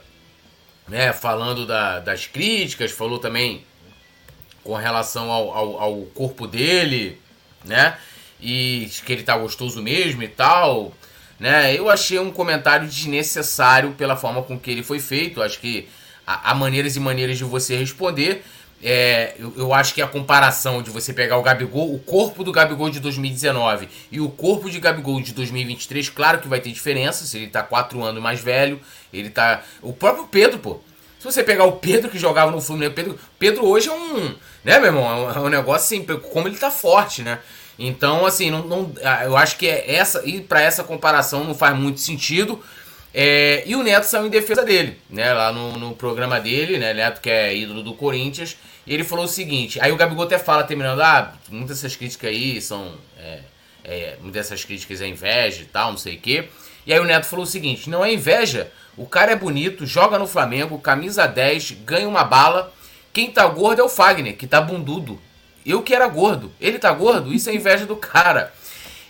[0.88, 3.64] né, falando da, das críticas, falou também
[4.64, 7.20] com relação ao, ao, ao, corpo dele,
[7.64, 7.96] né?
[8.40, 10.92] E que ele tá gostoso mesmo e tal,
[11.38, 11.74] né?
[11.74, 15.42] Eu achei um comentário desnecessário pela forma com que ele foi feito.
[15.42, 15.88] Acho que
[16.26, 18.44] há maneiras e maneiras de você responder.
[18.82, 22.52] É, eu, eu, acho que a comparação de você pegar o Gabigol, o corpo do
[22.52, 27.24] Gabigol de 2019 e o corpo de Gabigol de 2023, claro que vai ter diferença.
[27.26, 28.80] Se ele tá 4 anos mais velho,
[29.12, 29.62] ele tá.
[29.82, 30.80] O próprio Pedro, pô.
[31.18, 34.34] Se você pegar o Pedro que jogava no Fluminense, Pedro, Pedro hoje é um.
[34.64, 35.04] Né, meu irmão?
[35.04, 37.40] É um, é um negócio assim, como ele tá forte, né?
[37.78, 38.92] Então, assim, não, não,
[39.24, 40.22] eu acho que é essa.
[40.24, 42.62] E para essa comparação não faz muito sentido.
[43.12, 45.32] É, e o Neto saiu em defesa dele, né?
[45.32, 46.94] Lá no, no programa dele, né?
[46.94, 48.56] Neto que é ídolo do Corinthians.
[48.86, 49.80] E ele falou o seguinte.
[49.80, 52.94] Aí o Gabigol até fala, terminando, ah, muitas dessas críticas aí são.
[53.18, 53.40] É,
[53.84, 56.48] é, muitas dessas críticas é inveja e tal, não sei o quê.
[56.86, 58.70] E aí o Neto falou o seguinte: não é inveja.
[58.98, 62.72] O cara é bonito, joga no Flamengo, camisa 10, ganha uma bala.
[63.12, 65.20] Quem tá gordo é o Fagner, que tá bundudo.
[65.64, 66.50] Eu que era gordo.
[66.60, 67.32] Ele tá gordo?
[67.32, 68.52] Isso é inveja do cara.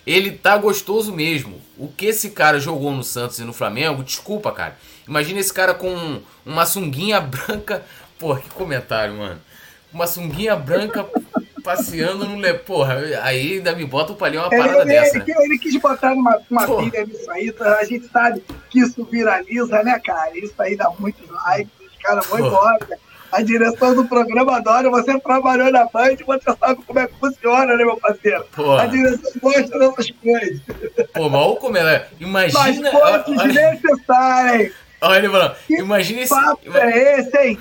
[0.07, 1.59] Ele tá gostoso mesmo.
[1.79, 4.77] O que esse cara jogou no Santos e no Flamengo, desculpa, cara.
[5.07, 7.83] Imagina esse cara com uma sunguinha branca.
[8.19, 9.41] Pô, que comentário, mano.
[9.91, 11.07] Uma sunguinha branca
[11.63, 12.55] passeando no le...
[12.55, 15.19] Porra, aí ainda me bota o palhão uma parada ele, dessa.
[15.19, 17.79] Ele, ele, quis botar uma, uma pilha nisso aí, tá?
[17.79, 20.37] a gente sabe que isso viraliza, né, cara?
[20.39, 22.99] Isso aí dá muitos likes, os caras vão embora.
[23.31, 27.77] A direção do programa adora, você trabalhou na Band, você sabe como é que funciona,
[27.77, 28.47] né, meu parceiro?
[28.57, 28.85] Porra.
[28.85, 30.61] A direção gosta dessas coisas.
[31.13, 32.09] Pô, mal como ela.
[32.19, 32.91] Imagina.
[32.91, 34.73] Mas foi desnecessário, hein?
[35.01, 36.35] Olha, mano, imagina esse.
[36.35, 37.59] Papo é esse, hein?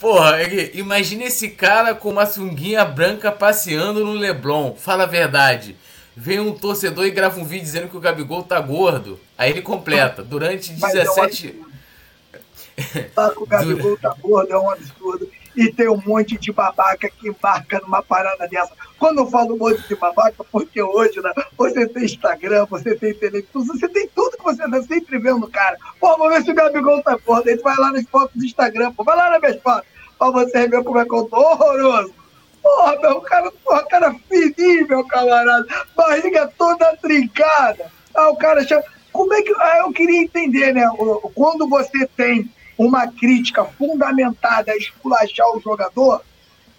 [0.00, 0.38] Porra,
[0.72, 4.74] imagina esse cara com uma sunguinha branca passeando no Leblon.
[4.74, 5.76] Fala a verdade.
[6.16, 9.20] Vem um torcedor e grava um vídeo dizendo que o Gabigol tá gordo.
[9.36, 10.22] Aí ele completa.
[10.22, 11.54] Durante 17.
[13.14, 15.30] Tá com o Gabigol tá gordo, é um absurdo.
[15.60, 18.72] E tem um monte de babaca que embarca numa parada dessa.
[18.98, 21.30] Quando eu falo um monte de babaca, porque hoje, né?
[21.54, 25.76] Você tem Instagram, você tem televisão, você tem tudo que você tá sempre vendo, cara.
[26.00, 27.12] Pô, ver se o Gabigol tá.
[27.12, 29.86] Aí tu vai lá nas fotos do Instagram, pô, vai lá nas minhas fotos
[30.18, 32.14] pra você ver como é que eu tô horroroso.
[32.62, 35.66] Porra, meu cara, porra, cara fininho, meu camarada.
[35.94, 37.92] Barriga toda trincada.
[38.14, 38.82] Ah, o cara chama.
[39.12, 39.52] Como é que.
[39.58, 40.88] Ah, eu queria entender, né?
[41.34, 42.50] Quando você tem
[42.86, 46.22] uma crítica fundamentada a esculachar o jogador,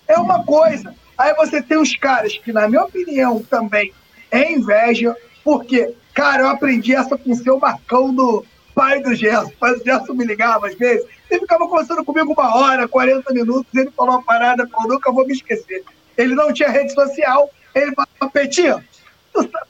[0.08, 0.96] é uma coisa.
[1.16, 3.94] Aí você tem os caras que, na minha opinião, também
[4.32, 9.50] é inveja, porque, cara, eu aprendi essa com o seu Marcão do pai do Gerson.
[9.50, 11.06] O pai do Gerson me ligava às vezes.
[11.30, 15.12] Ele ficava conversando comigo uma hora, 40 minutos, ele falou uma parada que eu nunca
[15.12, 15.84] vou me esquecer.
[16.18, 18.84] Ele não tinha rede social, ele falava, Petinho,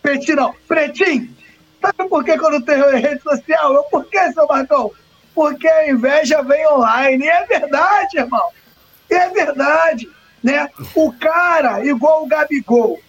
[0.01, 1.29] Petinho não, Pretinho,
[1.81, 3.73] sabe por que, não tenho rede social?
[3.73, 4.93] Eu, por que, seu Marcão?
[5.33, 7.25] Porque a inveja vem online.
[7.25, 8.49] E é verdade, irmão.
[9.09, 10.09] É verdade.
[10.43, 10.69] Né?
[10.95, 12.99] O cara, igual o Gabigol,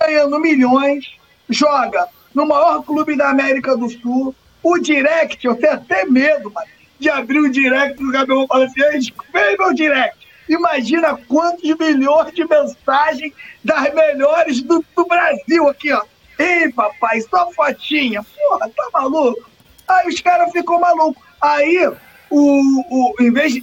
[0.00, 1.06] ganhando milhões,
[1.48, 4.34] joga no maior clube da América do Sul.
[4.62, 8.64] O direct, eu tenho até medo, mano de abrir o direct do Gabriel e falar
[8.64, 10.26] assim, vem meu direct.
[10.48, 13.32] Imagina quantos milhões de mensagens
[13.62, 16.02] das melhores do, do Brasil aqui, ó.
[16.38, 18.22] Ei, papai, só fotinha.
[18.22, 19.50] Porra, tá maluco?
[19.86, 21.22] Aí os caras ficam malucos.
[21.40, 21.86] Aí,
[22.30, 23.54] o, o, em vez,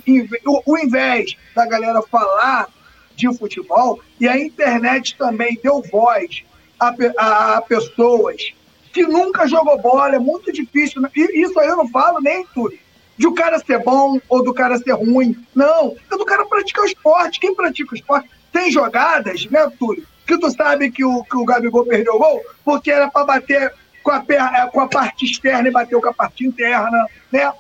[0.46, 2.68] o, o invés da galera falar
[3.16, 6.44] de futebol, e a internet também deu voz
[6.80, 8.54] a, a, a pessoas
[8.92, 11.02] que nunca jogou bola, é muito difícil.
[11.02, 11.10] Né?
[11.16, 12.74] E isso aí eu não falo nem tudo.
[13.18, 15.36] De o cara ser bom ou do cara ser ruim.
[15.56, 15.96] Não.
[16.12, 17.40] É do cara praticar o esporte.
[17.40, 20.06] Quem pratica o esporte tem jogadas, né, Túlio?
[20.26, 23.74] Que tu sabe que o, que o Gabigol perdeu o gol porque era para bater
[24.04, 27.52] com a, perna, é, com a parte externa e bateu com a parte interna, né?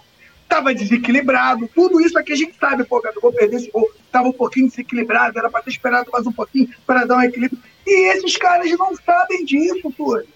[0.47, 1.69] Tava desequilibrado.
[1.73, 3.89] Tudo isso aqui a gente sabe, pô, o Gabigol perdeu esse gol.
[4.11, 7.61] Tava um pouquinho desequilibrado, era para ter esperado mais um pouquinho para dar um equilíbrio.
[7.87, 10.27] E esses caras não sabem disso, Túlio.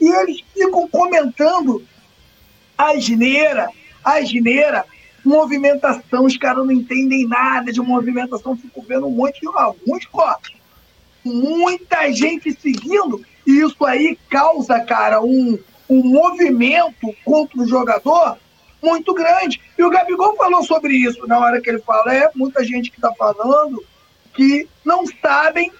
[0.00, 1.84] E eles ficam comentando
[2.76, 3.68] a gineira,
[4.04, 4.84] a gineira,
[5.24, 6.24] movimentação.
[6.24, 10.54] Os caras não entendem nada de movimentação, ficam vendo um monte de alguns corpos.
[11.22, 15.58] Muita gente seguindo, e isso aí causa, cara, um,
[15.88, 18.38] um movimento contra o jogador
[18.80, 19.60] muito grande.
[19.76, 22.96] E o Gabigol falou sobre isso na hora que ele fala: é muita gente que
[22.96, 23.84] está falando
[24.32, 25.72] que não sabem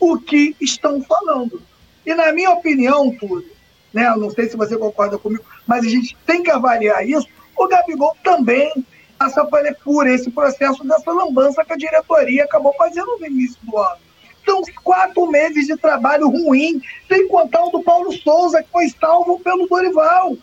[0.00, 1.62] o que estão falando.
[2.06, 3.44] E na minha opinião, tudo,
[3.92, 4.08] né?
[4.16, 7.28] Não sei se você concorda comigo, mas a gente tem que avaliar isso.
[7.54, 8.72] O Gabigol também
[9.18, 9.46] passa
[9.84, 14.09] por esse processo dessa lambança que a diretoria acabou fazendo no início do ano.
[14.50, 19.38] São quatro meses de trabalho ruim, sem contar o do Paulo Souza, que foi salvo
[19.38, 20.36] pelo Dorival.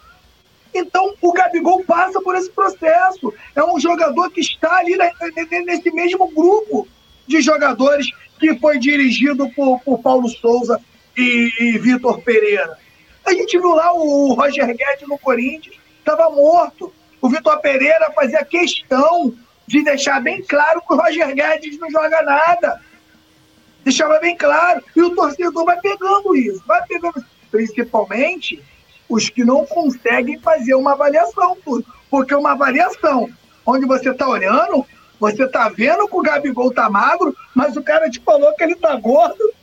[0.74, 3.34] Então, o Gabigol passa por esse processo.
[3.54, 4.96] É um jogador que está ali
[5.66, 6.88] nesse mesmo grupo
[7.28, 10.80] de jogadores que foi dirigido por, por Paulo Souza
[11.18, 12.78] e, e Vitor Pereira.
[13.26, 16.94] A gente viu lá o Roger Guedes no Corinthians, estava morto.
[17.22, 19.36] O Vitor Pereira fazia questão
[19.68, 22.87] de deixar bem claro que o Roger Guedes não joga nada.
[23.88, 24.84] Deixava bem claro.
[24.94, 28.62] E o torcedor vai pegando isso, vai pegando Principalmente
[29.08, 31.58] os que não conseguem fazer uma avaliação,
[32.12, 33.30] porque uma avaliação
[33.66, 34.86] onde você está olhando,
[35.18, 38.76] você está vendo que o Gabigol tá magro, mas o cara te falou que ele
[38.76, 39.54] tá gordo.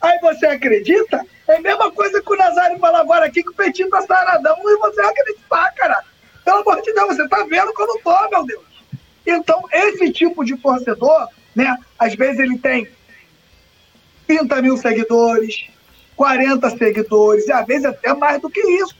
[0.00, 1.26] Aí você acredita?
[1.48, 4.56] É a mesma coisa que o Nazário falou agora aqui, que o Petinho tá saradão
[4.64, 6.04] e você acreditar, cara.
[6.44, 8.62] Pelo amor de Deus, você tá vendo que eu não tô, meu Deus.
[9.26, 11.76] Então, esse tipo de torcedor, né?
[11.98, 12.88] Às vezes ele tem
[14.26, 15.66] 30 mil seguidores,
[16.16, 18.96] 40 seguidores, e às vezes até mais do que isso.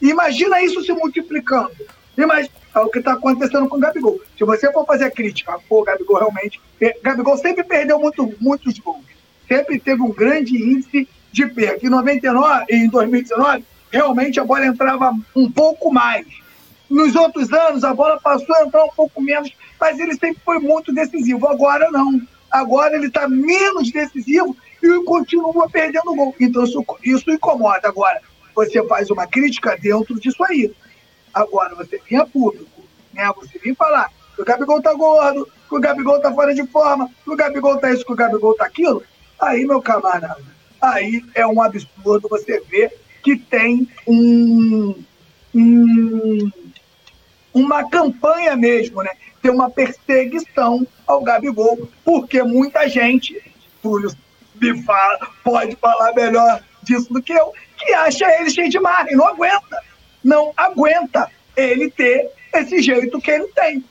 [0.00, 1.72] Imagina isso se multiplicando.
[2.16, 4.20] Imagina o que está acontecendo com o Gabigol.
[4.36, 6.60] Se você for fazer crítica, pô, Gabigol realmente.
[7.02, 9.04] Gabigol sempre perdeu muito, muitos gols.
[9.48, 11.86] Sempre teve um grande índice de perca.
[11.86, 16.26] Em 99 em 2019, realmente a bola entrava um pouco mais.
[16.88, 20.58] Nos outros anos, a bola passou a entrar um pouco menos, mas ele sempre foi
[20.58, 21.46] muito decisivo.
[21.46, 22.20] Agora não.
[22.50, 26.34] Agora ele está menos decisivo e continua perdendo gol.
[26.40, 27.88] Então isso, isso incomoda.
[27.88, 28.20] Agora,
[28.54, 30.72] você faz uma crítica dentro disso aí.
[31.32, 32.82] Agora, você vinha público,
[33.12, 33.30] né?
[33.36, 37.08] Você vinha falar que o Gabigol tá gordo, que o Gabigol tá fora de forma,
[37.24, 39.02] que o Gabigol tá isso, que o Gabigol tá aquilo.
[39.40, 40.42] Aí, meu camarada,
[40.80, 44.94] aí é um absurdo você ver que tem um,
[45.54, 46.50] um
[47.52, 49.10] uma campanha mesmo, né?
[49.42, 53.40] Tem uma perseguição ao Gabigol, porque muita gente,
[53.82, 54.10] Túlio
[54.60, 59.10] me fala, pode falar melhor disso do que eu, que acha ele cheio de marra
[59.10, 59.82] e não aguenta.
[60.22, 63.84] Não aguenta ele ter esse jeito que ele tem.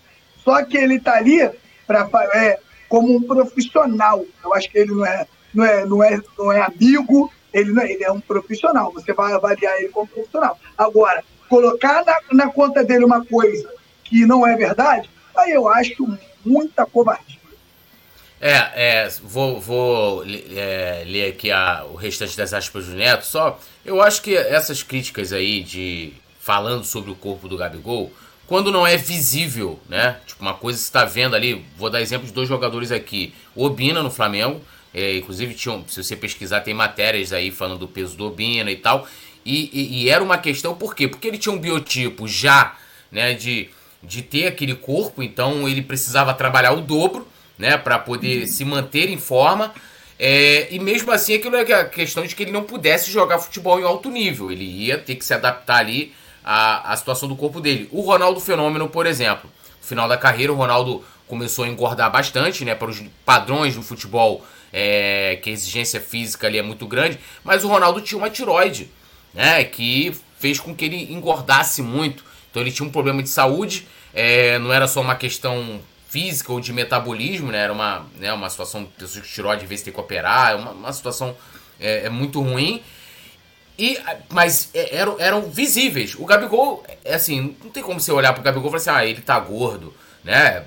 [0.44, 1.50] Só que ele está ali
[1.88, 4.24] pra, é, como um profissional.
[4.44, 7.82] Eu acho que ele não é, não é, não é, não é amigo, ele, não
[7.82, 8.92] é, ele é um profissional.
[8.94, 10.58] Você vai avaliar ele como profissional.
[10.78, 13.70] Agora, colocar na, na conta dele uma coisa
[14.04, 17.40] que não é verdade, aí eu acho muita covardia.
[18.42, 23.26] É, é vou, vou é, ler aqui a, o restante das aspas do Neto.
[23.26, 28.12] Só, eu acho que essas críticas aí de falando sobre o corpo do Gabigol,
[28.48, 30.18] quando não é visível, né?
[30.26, 33.34] Tipo, uma coisa está vendo ali, vou dar exemplo de dois jogadores aqui.
[33.56, 34.60] Obina no Flamengo,
[34.92, 38.76] é, inclusive tinham, se você pesquisar, tem matérias aí falando do peso do Obina e
[38.76, 39.08] tal.
[39.46, 41.08] E, e, e, era uma questão, por quê?
[41.08, 42.76] Porque ele tinha um biotipo já,
[43.12, 43.70] né, de,
[44.02, 48.48] de ter aquele corpo, então ele precisava trabalhar o dobro né, para poder uhum.
[48.48, 49.74] se manter em forma.
[50.18, 53.80] É, e mesmo assim, aquilo é a questão de que ele não pudesse jogar futebol
[53.80, 54.52] em alto nível.
[54.52, 57.88] Ele ia ter que se adaptar ali à, à situação do corpo dele.
[57.92, 59.50] O Ronaldo Fenômeno, por exemplo,
[59.82, 63.84] no final da carreira, o Ronaldo começou a engordar bastante, né, para os padrões do
[63.84, 67.20] futebol, é, que a exigência física ali é muito grande.
[67.44, 68.90] Mas o Ronaldo tinha uma tiroide,
[69.34, 72.24] né, que fez com que ele engordasse muito.
[72.50, 76.60] Então ele tinha um problema de saúde, é, não era só uma questão física ou
[76.60, 77.60] de metabolismo, né?
[77.60, 80.56] Era uma, né, uma situação de pessoas que tirou de vez ter que operar, é
[80.56, 81.36] uma, uma situação
[81.80, 82.82] é, é, muito ruim.
[83.78, 83.98] E,
[84.30, 86.16] mas é, eram, eram visíveis.
[86.16, 89.10] O Gabigol, é assim, não tem como você olhar pro Gabigol e falar assim, ah,
[89.10, 90.66] ele tá gordo, né?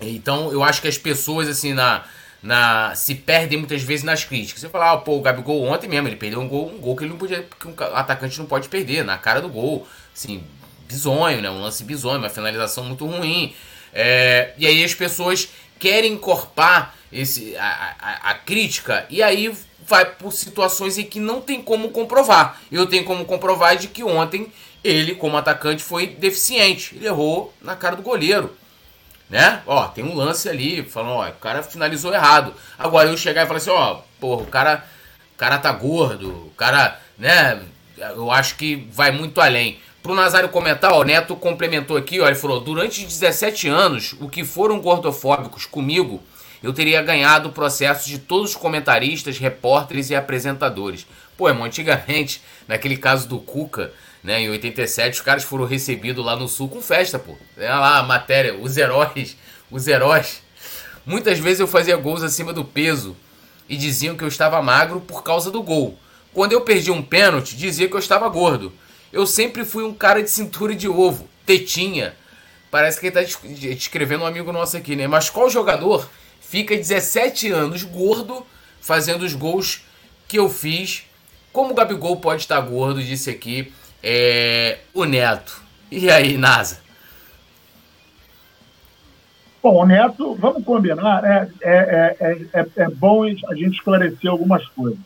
[0.00, 2.04] Então eu acho que as pessoas, assim, na,
[2.42, 4.60] na se perdem muitas vezes nas críticas.
[4.60, 7.04] Você fala, ah, pô, o Gabigol ontem mesmo, ele perdeu um gol, um gol que
[7.04, 9.88] ele não podia, que um atacante não pode perder, na cara do gol.
[10.14, 10.44] Assim,
[10.90, 11.48] bizonho, né?
[11.48, 13.54] Um lance bizonho, uma finalização muito ruim.
[13.94, 15.48] É, e aí as pessoas
[15.78, 19.52] querem encorpar esse, a, a, a, crítica e aí
[19.86, 22.60] vai por situações em que não tem como comprovar.
[22.70, 26.94] Eu tenho como comprovar de que ontem ele, como atacante, foi deficiente.
[26.96, 28.56] Ele errou na cara do goleiro.
[29.28, 29.62] Né?
[29.64, 32.52] Ó, tem um lance ali falando, ó, o cara finalizou errado.
[32.76, 34.84] Agora eu chegar e falar assim, ó, porra, o cara,
[35.34, 37.62] o cara tá gordo, o cara, né?
[37.96, 39.78] Eu acho que vai muito além.
[40.02, 44.44] Pro Nazário comentar, o Neto complementou aqui, ó, ele falou: durante 17 anos, o que
[44.44, 46.22] foram gordofóbicos comigo,
[46.62, 51.06] eu teria ganhado o processo de todos os comentaristas, repórteres e apresentadores.
[51.36, 56.36] Pô, irmão, antigamente, naquele caso do Cuca, né, em 87, os caras foram recebidos lá
[56.36, 57.36] no Sul com festa, pô.
[57.56, 59.36] É lá a matéria, os heróis,
[59.70, 60.42] os heróis.
[61.04, 63.16] Muitas vezes eu fazia gols acima do peso
[63.68, 65.98] e diziam que eu estava magro por causa do gol.
[66.32, 68.72] Quando eu perdi um pênalti, dizia que eu estava gordo.
[69.12, 72.14] Eu sempre fui um cara de cintura de ovo, tetinha.
[72.70, 75.08] Parece que ele tá descrevendo um amigo nosso aqui, né?
[75.08, 76.08] Mas qual jogador
[76.40, 78.46] fica 17 anos gordo
[78.80, 79.84] fazendo os gols
[80.28, 81.04] que eu fiz?
[81.52, 85.60] Como o Gabigol pode estar gordo, disse aqui é, o Neto.
[85.90, 86.78] E aí, NASA?
[89.60, 92.16] Bom, o Neto, vamos combinar, é, é,
[92.54, 94.98] é, é, bom a gente esclarecer algumas coisas.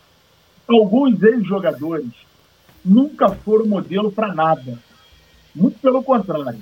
[0.67, 2.11] Alguns ex-jogadores
[2.85, 4.77] nunca foram modelo para nada.
[5.53, 6.59] Muito pelo contrário.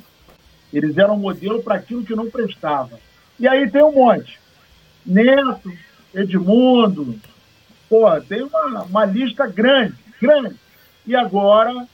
[0.71, 2.97] Eles eram modelo para aquilo que não prestava.
[3.39, 4.39] E aí tem um monte.
[5.05, 5.71] Neto,
[6.13, 7.19] Edmundo,
[7.89, 10.55] pô, tem uma, uma lista grande, grande.
[11.05, 11.88] E agora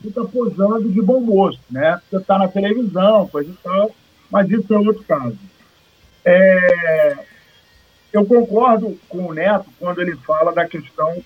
[0.00, 2.00] fica posando de bom moço, né?
[2.08, 3.94] Você está na televisão, coisa e tal,
[4.30, 5.38] mas isso é outro caso.
[6.24, 7.24] É...
[8.12, 11.22] Eu concordo com o Neto quando ele fala da questão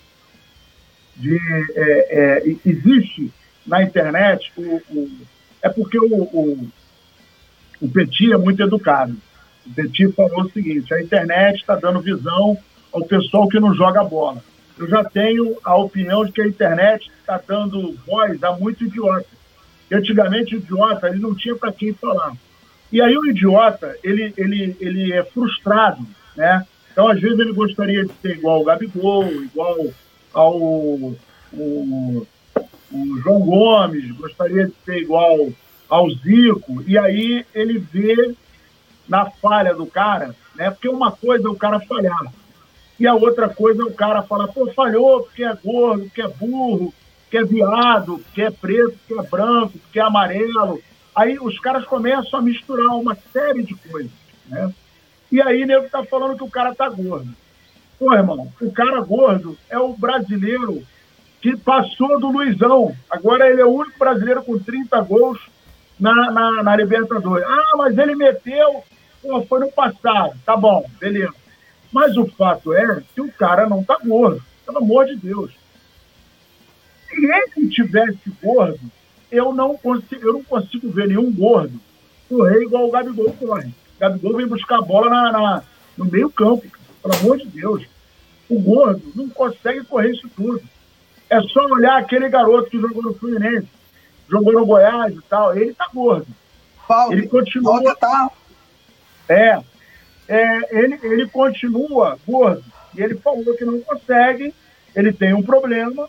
[1.19, 1.37] de
[1.75, 3.33] é, é, existe
[3.67, 5.11] na internet o, o
[5.63, 6.69] é porque o, o,
[7.81, 9.17] o Petit é muito educado.
[9.67, 12.57] O Petit falou o seguinte: a internet está dando visão
[12.93, 14.43] ao pessoal que não joga bola.
[14.79, 19.27] Eu já tenho a opinião de que a internet está dando voz a muito idiota.
[19.91, 22.33] E antigamente o idiota ele não tinha para quem falar.
[22.91, 26.65] E aí o idiota ele, ele, ele é frustrado, né?
[26.93, 29.77] Então às vezes ele gostaria de ser igual o Gabigol, igual
[30.33, 30.57] ao
[31.53, 32.27] o,
[32.93, 35.49] o João Gomes, gostaria de ser igual
[35.89, 38.35] ao Zico, e aí ele vê
[39.09, 40.71] na falha do cara, né?
[40.71, 42.33] Porque uma coisa é o cara falhar,
[42.99, 46.29] e a outra coisa é o cara falar, pô, falhou porque é gordo, porque é
[46.29, 50.81] burro, porque é viado, porque é preto, porque é branco, porque é amarelo.
[51.15, 54.11] Aí os caras começam a misturar uma série de coisas,
[54.47, 54.73] né?
[55.31, 57.29] E aí nego tá falando que o cara tá gordo.
[57.99, 60.87] Pô, irmão, o cara gordo é o brasileiro
[61.41, 62.95] que passou do Luizão.
[63.11, 65.41] Agora ele é o único brasileiro com 30 gols
[65.99, 67.47] na, na, na Libertadores.
[67.47, 68.85] Ah, mas ele meteu,
[69.21, 70.39] pô, foi no passado.
[70.45, 71.35] Tá bom, beleza.
[71.93, 75.53] Mas o fato é que o cara não tá gordo, pelo amor de Deus.
[77.09, 78.81] Se ele tivesse gordo,
[79.33, 81.81] eu não consigo, eu não consigo ver nenhum gordo
[82.29, 83.69] correr igual o Gabigol corre.
[83.69, 85.63] O Gabigol vem buscar a bola na, na
[85.97, 86.65] no meio campo.
[87.03, 87.87] Pelo amor de Deus.
[88.49, 90.63] O gordo não consegue correr isso tudo.
[91.29, 93.69] É só olhar aquele garoto que jogou no Fluminense,
[94.29, 95.57] jogou no Goiás e tal.
[95.57, 96.27] Ele tá gordo.
[96.87, 97.95] Paulo, ele continua.
[97.97, 98.31] Tá...
[99.29, 99.61] É,
[100.27, 102.65] é, ele, ele continua gordo.
[102.97, 104.55] E ele falou que não consegue,
[104.97, 106.09] ele tem um problema,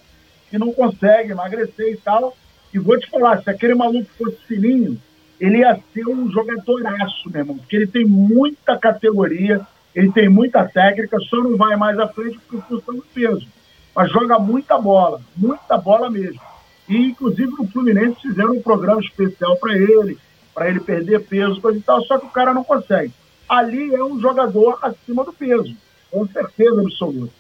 [0.50, 2.36] que não consegue emagrecer e tal.
[2.74, 5.00] E vou te falar, se aquele maluco fosse fininho,
[5.40, 10.66] ele ia ser um jogadoraço, meu irmão, porque ele tem muita categoria, ele tem muita
[10.66, 13.48] técnica, só não vai mais à frente por função do peso.
[13.96, 16.40] Mas joga muita bola, muita bola mesmo.
[16.88, 20.18] E, inclusive, no Fluminense fizeram um programa especial para ele,
[20.54, 23.14] para ele perder peso, coisa e tal, só que o cara não consegue.
[23.48, 25.76] Ali é um jogador acima do peso,
[26.12, 27.34] com certeza absoluta.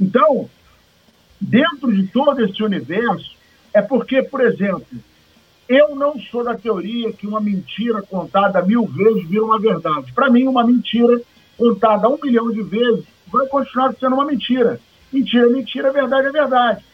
[0.00, 0.48] Então,
[1.40, 3.36] dentro de todo esse universo,
[3.72, 4.86] é porque, por exemplo,
[5.68, 10.12] eu não sou da teoria que uma mentira contada mil vezes vira uma verdade.
[10.12, 11.20] Para mim, uma mentira
[11.58, 14.80] contada um milhão de vezes, vai continuar sendo uma mentira.
[15.12, 16.84] Mentira é mentira, verdade é verdade.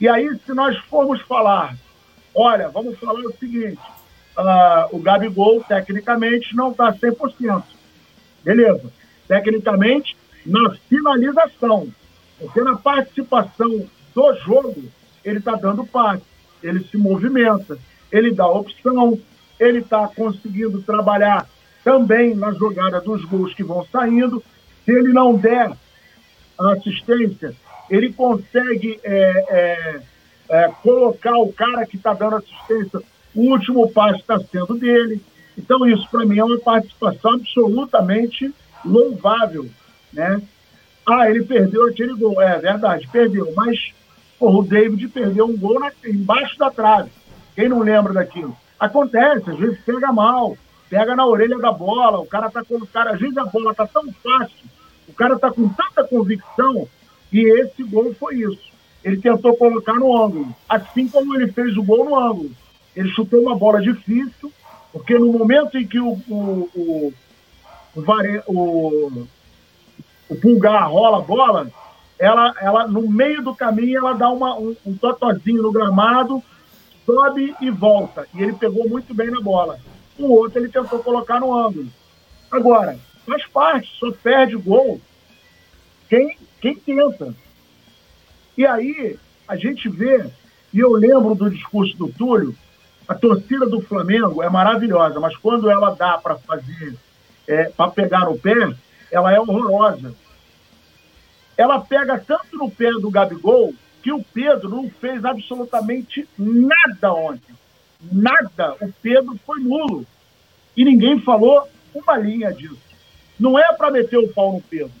[0.00, 1.76] E aí, se nós formos falar,
[2.34, 3.80] olha, vamos falar o seguinte,
[4.38, 7.62] uh, o Gabigol, tecnicamente, não está 100%.
[8.44, 8.92] Beleza.
[9.28, 10.16] Tecnicamente,
[10.46, 11.88] na finalização.
[12.38, 14.82] Porque na participação do jogo,
[15.24, 16.22] ele está dando passe,
[16.62, 17.78] ele se movimenta,
[18.10, 19.18] ele dá opção,
[19.58, 21.48] ele está conseguindo trabalhar
[21.84, 24.42] também na jogada dos gols que vão saindo.
[24.84, 25.72] Se ele não der
[26.58, 27.54] assistência,
[27.90, 30.00] ele consegue é, é,
[30.48, 33.00] é, colocar o cara que está dando assistência,
[33.34, 35.20] o último passe está sendo dele.
[35.56, 38.52] Então, isso para mim é uma participação absolutamente
[38.84, 39.68] louvável.
[40.12, 40.40] Né?
[41.06, 42.40] Ah, ele perdeu aquele gol.
[42.40, 43.52] É verdade, perdeu.
[43.54, 43.92] Mas
[44.42, 47.10] porra, o David perdeu um gol na, embaixo da trave.
[47.54, 48.56] Quem não lembra daquilo?
[48.78, 50.56] Acontece, às vezes pega mal,
[50.92, 53.74] pega na orelha da bola, o cara tá com o cara, às vezes a bola
[53.74, 54.68] tá tão fácil,
[55.08, 56.86] o cara tá com tanta convicção,
[57.32, 58.70] e esse gol foi isso.
[59.02, 62.50] Ele tentou colocar no ângulo, assim como ele fez o gol no ângulo.
[62.94, 64.52] Ele chutou uma bola difícil,
[64.92, 67.14] porque no momento em que o, o, o,
[67.96, 69.26] o, vare, o,
[70.28, 71.70] o pulgar rola a bola,
[72.18, 76.42] ela, ela no meio do caminho ela dá uma, um, um totozinho no gramado,
[77.06, 78.28] sobe e volta.
[78.34, 79.80] E ele pegou muito bem na bola.
[80.18, 81.88] O outro ele tentou colocar no ângulo.
[82.50, 85.00] Agora, faz parte, só perde gol
[86.08, 87.34] quem, quem tenta.
[88.56, 90.26] E aí a gente vê,
[90.72, 92.54] e eu lembro do discurso do Túlio,
[93.08, 96.96] a torcida do Flamengo é maravilhosa, mas quando ela dá para fazer,
[97.48, 98.74] é, para pegar no pé,
[99.10, 100.14] ela é horrorosa.
[101.56, 107.54] Ela pega tanto no pé do Gabigol que o Pedro não fez absolutamente nada ontem.
[108.10, 108.76] Nada.
[108.80, 110.06] O Pedro foi nulo.
[110.76, 112.78] E ninguém falou uma linha disso.
[113.38, 114.92] Não é para meter o pau no Pedro.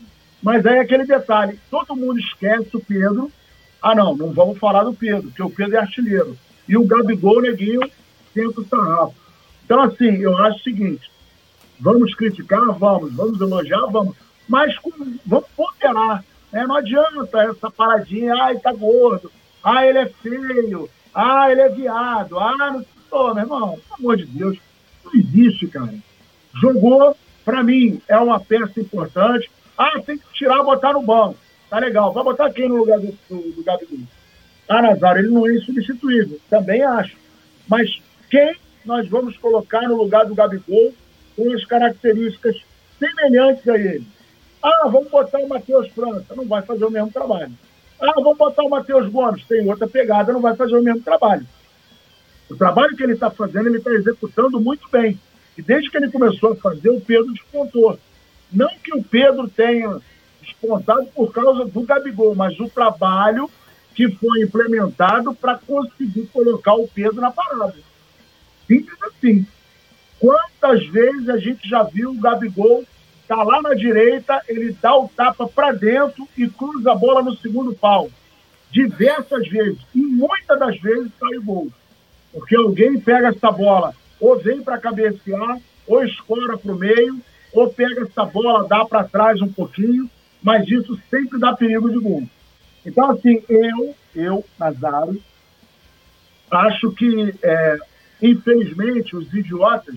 [0.42, 3.30] Mas é aquele detalhe: todo mundo esquece o Pedro.
[3.80, 6.36] Ah, não, não vamos falar do Pedro, porque o Pedro é artilheiro.
[6.68, 7.80] E o Gabigol, neguinho,
[8.32, 9.14] tenta o sarrafo.
[9.64, 11.10] Então, assim, eu acho o seguinte:
[11.80, 14.16] vamos criticar, vamos, vamos elogiar, vamos,
[14.48, 14.90] mas com,
[15.26, 16.24] vamos ponderar.
[16.52, 16.66] Né?
[16.66, 19.32] Não adianta essa paradinha, ai, tá gordo,
[19.62, 24.16] ah, ele é feio, ah, ele é viado, ah, não Pô, meu irmão, pelo amor
[24.16, 24.58] de Deus,
[25.04, 25.92] não existe, cara.
[26.54, 29.50] Jogou, para mim, é uma peça importante.
[29.76, 31.36] Ah, tem que tirar botar no banco.
[31.68, 32.10] Tá legal.
[32.14, 33.98] Vai botar quem no lugar do, do, do Gabigol?
[34.66, 36.40] Ah, Nazário, ele não é insubstituível.
[36.48, 37.14] Também acho.
[37.68, 38.00] Mas
[38.30, 40.94] quem nós vamos colocar no lugar do Gabigol
[41.36, 42.56] com as características
[42.98, 44.06] semelhantes a ele?
[44.62, 47.52] Ah, vamos botar o Matheus França, não vai fazer o mesmo trabalho.
[48.02, 51.46] Ah, vamos botar o Matheus Gomes, tem outra pegada, não vai fazer o mesmo trabalho.
[52.50, 55.16] O trabalho que ele está fazendo, ele está executando muito bem.
[55.56, 57.96] E desde que ele começou a fazer, o Pedro despontou.
[58.52, 60.00] Não que o Pedro tenha
[60.40, 63.48] despontado por causa do Gabigol, mas o trabalho
[63.94, 67.76] que foi implementado para conseguir colocar o Pedro na parada.
[68.66, 69.46] Simples assim.
[70.18, 72.84] Quantas vezes a gente já viu o Gabigol
[73.32, 77.34] tá lá na direita, ele dá o tapa para dentro e cruza a bola no
[77.38, 78.10] segundo pau.
[78.70, 79.78] Diversas vezes.
[79.94, 81.68] E muitas das vezes sai gol.
[82.30, 87.20] Porque alguém pega essa bola, ou vem para cabecear, ou escora para o meio,
[87.54, 90.10] ou pega essa bola, dá para trás um pouquinho,
[90.42, 92.22] mas isso sempre dá perigo de gol.
[92.84, 95.22] Então, assim, eu, eu, Nazário,
[96.50, 97.78] acho que, é,
[98.20, 99.96] infelizmente, os idiotas,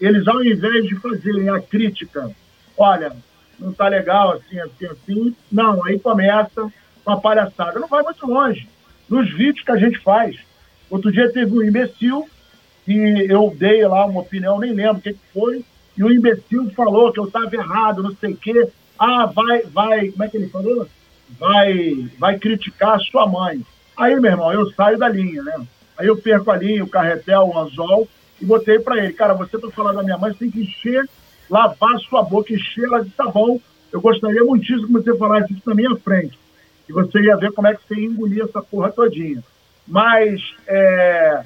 [0.00, 2.34] eles, ao invés de fazerem a crítica,
[2.76, 3.12] olha,
[3.58, 6.70] não tá legal assim, assim, assim, não, aí começa
[7.04, 7.78] uma palhaçada.
[7.78, 8.68] Não vai muito longe.
[9.08, 10.36] Nos vídeos que a gente faz,
[10.90, 12.28] Outro dia teve um imbecil
[12.84, 15.64] que eu dei lá uma opinião, nem lembro o que, que foi,
[15.96, 18.68] e o imbecil falou que eu estava errado, não sei o quê.
[18.98, 20.86] Ah, vai, vai, como é que ele falou?
[21.38, 23.60] Vai, vai criticar a sua mãe.
[23.96, 25.66] Aí, meu irmão, eu saio da linha, né?
[25.98, 28.06] Aí eu perco a linha, o carretel, o anzol,
[28.40, 31.08] e botei para ele, cara, você tá falando da minha mãe, você tem que encher,
[31.48, 33.60] lavar sua boca, encher ela de sabão.
[33.92, 36.38] Eu gostaria muitíssimo que você falasse isso na minha frente.
[36.88, 39.42] E você ia ver como é que você ia engolir essa porra todinha
[39.86, 41.44] mas é,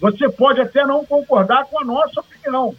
[0.00, 2.74] você pode até não concordar com a nossa opinião.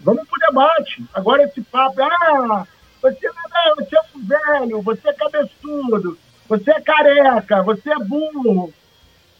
[0.00, 1.04] Vamos para o debate.
[1.14, 2.66] Agora esse papo, ah,
[3.00, 6.18] você, não, você é um velho, você é cabeçudo,
[6.48, 8.72] você é careca, você é burro.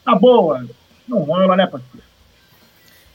[0.05, 0.65] Tá boa.
[1.09, 2.10] Não rola, né, parceiro?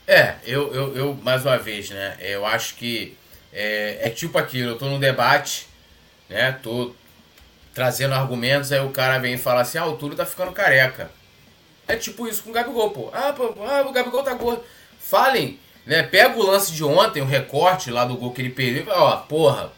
[0.07, 3.17] É, eu, eu, eu, mais uma vez, né, eu acho que
[3.51, 5.67] é, é tipo aquilo, eu tô num debate,
[6.29, 6.93] né, tô,
[7.75, 11.11] trazendo argumentos, aí o cara vem e fala assim, ah, o Túlio tá ficando careca.
[11.85, 13.09] É tipo isso com o Gabigol, pô.
[13.13, 14.63] Ah, pô, ah o Gabigol tá gordo.
[14.97, 16.01] Falem, né?
[16.01, 19.71] Pega o lance de ontem, o recorte lá do gol que ele perdeu ó, porra,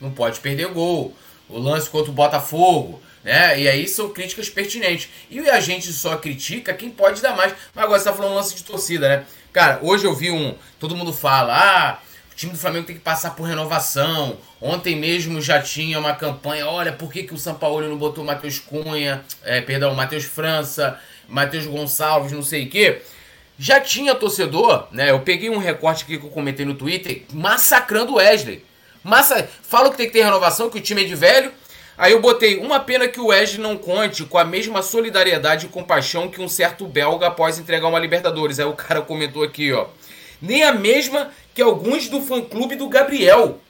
[0.00, 1.14] não pode perder gol.
[1.48, 3.60] O lance contra o Botafogo, né?
[3.60, 5.08] E aí são críticas pertinentes.
[5.30, 7.54] E a gente só critica quem pode dar mais.
[7.74, 9.24] Mas agora você tá falando lance de torcida, né?
[9.52, 10.54] Cara, hoje eu vi um.
[10.78, 11.98] Todo mundo fala, ah,
[12.32, 14.38] O time do Flamengo tem que passar por renovação.
[14.60, 16.66] Ontem mesmo já tinha uma campanha.
[16.66, 20.24] Olha, por que, que o São Paulo não botou o Matheus Cunha, é, perdão, Matheus
[20.24, 20.98] França,
[21.28, 23.02] Matheus Gonçalves, não sei o quê.
[23.58, 25.10] Já tinha torcedor, né?
[25.10, 28.64] Eu peguei um recorte aqui que eu comentei no Twitter, massacrando o Wesley.
[29.04, 31.52] Massa, falo que tem que ter renovação, que o time é de velho.
[32.02, 35.68] Aí eu botei uma pena que o Wesley não conte com a mesma solidariedade e
[35.68, 38.58] compaixão que um certo belga após entregar uma Libertadores.
[38.58, 39.86] Aí o cara comentou aqui, ó.
[40.40, 43.60] Nem a mesma que alguns do fã-clube do Gabriel.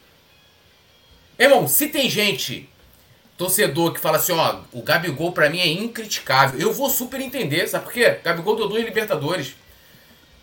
[1.39, 2.67] Irmão, se tem gente,
[3.37, 7.69] torcedor, que fala assim, ó, o Gabigol pra mim é incriticável, eu vou super entender,
[7.69, 8.17] sabe por quê?
[8.25, 9.55] Gabigol deu duas Libertadores.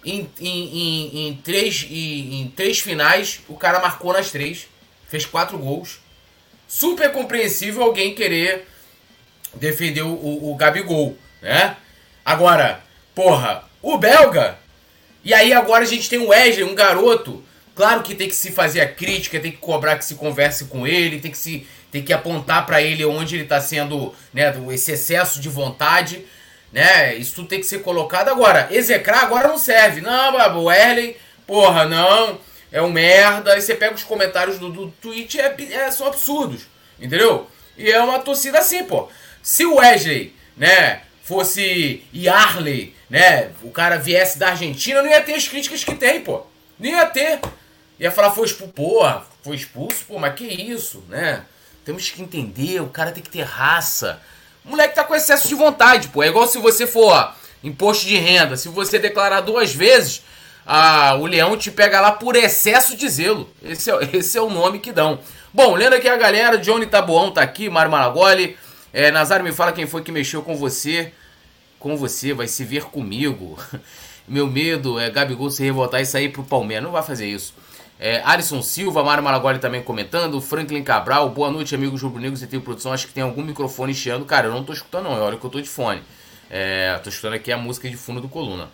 [0.06, 4.68] Em, em, em, em três, em, em três finais, o cara marcou nas três.
[5.08, 6.08] Fez quatro gols.
[6.70, 8.66] Super compreensível alguém querer
[9.56, 11.76] defender o, o, o Gabigol, né?
[12.24, 12.82] Agora,
[13.14, 14.58] porra, o belga.
[15.24, 17.44] E aí agora a gente tem o Wesley, um garoto.
[17.76, 20.88] Claro que tem que se fazer a crítica, tem que cobrar que se converse com
[20.88, 24.92] ele, tem que se tem que apontar para ele onde ele está sendo, né, esse
[24.92, 26.24] excesso de vontade
[26.72, 27.16] né?
[27.16, 28.68] Isso tudo tem que ser colocado agora.
[28.72, 30.02] Execrar agora não serve.
[30.02, 31.16] Não, o Erlen,
[31.46, 32.40] porra, não.
[32.72, 33.54] É um merda.
[33.54, 36.64] Aí você pega os comentários do, do tweet, é, é, são absurdos.
[37.00, 37.50] Entendeu?
[37.78, 39.10] E é uma torcida assim, pô.
[39.42, 45.36] Se o Wesley, né, fosse Yarley, né, o cara viesse da Argentina, não ia ter
[45.36, 46.44] as críticas que tem, pô.
[46.78, 47.40] Não ia ter.
[48.00, 51.44] Ia falar, foi expulso, porra, foi expulso, pô, mas que isso, né?
[51.84, 54.22] Temos que entender, o cara tem que ter raça.
[54.64, 56.22] O moleque tá com excesso de vontade, pô.
[56.22, 58.56] É igual se você for ó, imposto de renda.
[58.56, 60.22] Se você declarar duas vezes,
[60.72, 63.50] a, o leão te pega lá por excesso de zelo.
[63.64, 65.18] Esse é, esse é o nome que dão.
[65.52, 68.56] Bom, lendo aqui a galera, Johnny Taboão tá aqui, Mário Maragoli.
[68.94, 71.12] É, Nazário, me fala quem foi que mexeu com você.
[71.80, 73.58] Com você, vai se ver comigo.
[74.28, 76.84] Meu medo é Gabigol se revoltar e sair pro Palmeiras.
[76.84, 77.56] Não vai fazer isso.
[78.00, 80.40] É, Alisson Silva, Mário Malagoli também comentando.
[80.40, 82.94] Franklin Cabral, boa noite, amigos rubro-negros e tem produção.
[82.94, 84.24] Acho que tem algum microfone chiando.
[84.24, 85.18] Cara, eu não tô escutando, não.
[85.18, 86.04] É hora que eu tô de fone.
[86.48, 88.70] É, tô escutando aqui a música de fundo do Coluna.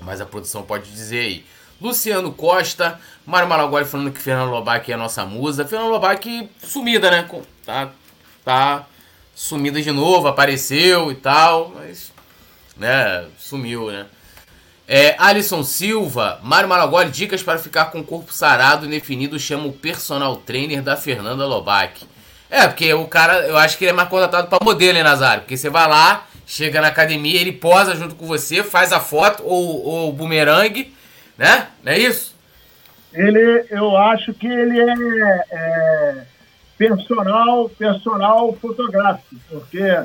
[0.00, 1.46] Mas a produção pode dizer aí.
[1.80, 5.64] Luciano Costa, Mário Malagoli falando que Fernando Lobac é a nossa musa.
[5.64, 7.28] Fernando Lobac sumida, né?
[7.64, 7.90] Tá,
[8.44, 8.86] tá
[9.34, 12.12] sumida de novo, apareceu e tal, mas,
[12.76, 14.06] né, sumiu, né?
[14.86, 19.66] É, Alisson Silva, Mário Malagoli, dicas para ficar com o corpo sarado e definido, chama
[19.66, 22.06] o personal trainer da Fernanda Lobac.
[22.50, 25.42] É, porque o cara, eu acho que ele é mais contratado para modelo, hein, Nazário?
[25.42, 29.42] Porque você vai lá, chega na academia, ele posa junto com você, faz a foto
[29.44, 30.94] ou, o bumerangue,
[31.36, 31.68] né?
[31.82, 32.34] Não é isso?
[33.12, 36.24] Ele, eu acho que ele é, é
[36.76, 40.04] personal, personal fotográfico, porque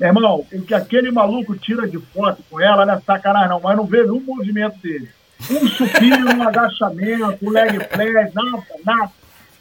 [0.00, 3.76] irmão, o que aquele maluco tira de foto com ela não é sacanagem, não, mas
[3.76, 5.08] não vejo um movimento dele.
[5.50, 9.12] Um supino, um agachamento, um leg press, nada, nada.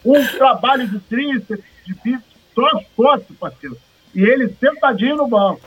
[0.04, 3.78] Um trabalho de tríceps, de bíceps, só foto, parceiro.
[4.14, 5.62] E ele sentadinho no banco.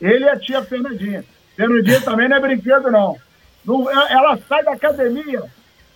[0.00, 1.24] Ele e a tia Fernandinha.
[1.56, 3.16] Fernandinha também não é brinquedo, não.
[3.64, 5.50] não ela sai da academia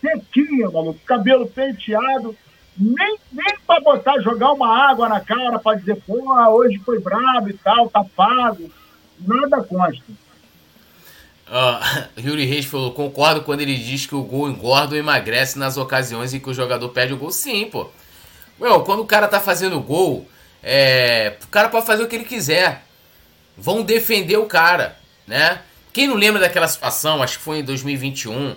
[0.04, 2.36] sequinha, maluco, cabelo penteado,
[2.76, 7.48] nem, nem para botar, jogar uma água na cara para dizer, pô, hoje foi brabo
[7.48, 8.70] e tal, tá pago.
[9.18, 10.04] Nada consta.
[11.46, 15.76] Uh, Yuri Reis falou: concordo quando ele diz que o gol engorda ou emagrece nas
[15.76, 17.30] ocasiões em que o jogador perde o gol.
[17.30, 17.88] Sim, pô.
[18.58, 20.28] Meu, quando o cara tá fazendo gol,
[20.62, 22.83] é, o cara pode fazer o que ele quiser.
[23.56, 25.60] Vão defender o cara, né?
[25.92, 28.56] Quem não lembra daquela situação, acho que foi em 2021,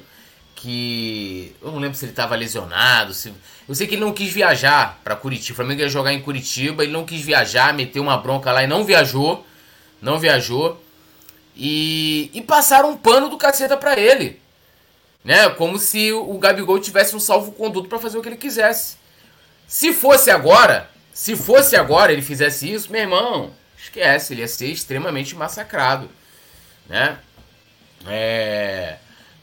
[0.55, 1.55] que.
[1.61, 3.13] Eu não lembro se ele estava lesionado.
[3.13, 3.31] Se...
[3.69, 5.53] Eu sei que ele não quis viajar para Curitiba.
[5.53, 8.67] O Flamengo ia jogar em Curitiba, ele não quis viajar, meteu uma bronca lá e
[8.67, 9.45] não viajou.
[10.01, 10.83] Não viajou.
[11.55, 14.41] E, e passaram um pano do caceta para ele.
[15.23, 15.49] Né?
[15.49, 18.97] Como se o Gabigol tivesse um salvo-conduto para fazer o que ele quisesse.
[19.67, 23.51] Se fosse agora, se fosse agora ele fizesse isso, meu irmão,
[23.87, 26.09] esquece, ele ia ser extremamente massacrado.
[26.87, 27.17] Né?
[28.05, 28.97] É.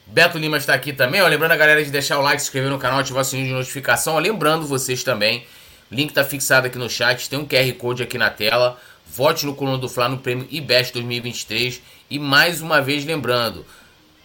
[0.07, 1.27] Beto Lima está aqui também, ó.
[1.27, 3.53] Lembrando a galera de deixar o like, se inscrever no canal, ativar o sininho de
[3.53, 4.15] notificação.
[4.15, 5.45] Ó, lembrando vocês também,
[5.91, 8.79] link está fixado aqui no chat, tem um QR Code aqui na tela.
[9.07, 11.81] Vote no Coluna do Fla no prêmio IBEST 2023.
[12.09, 13.65] E mais uma vez lembrando,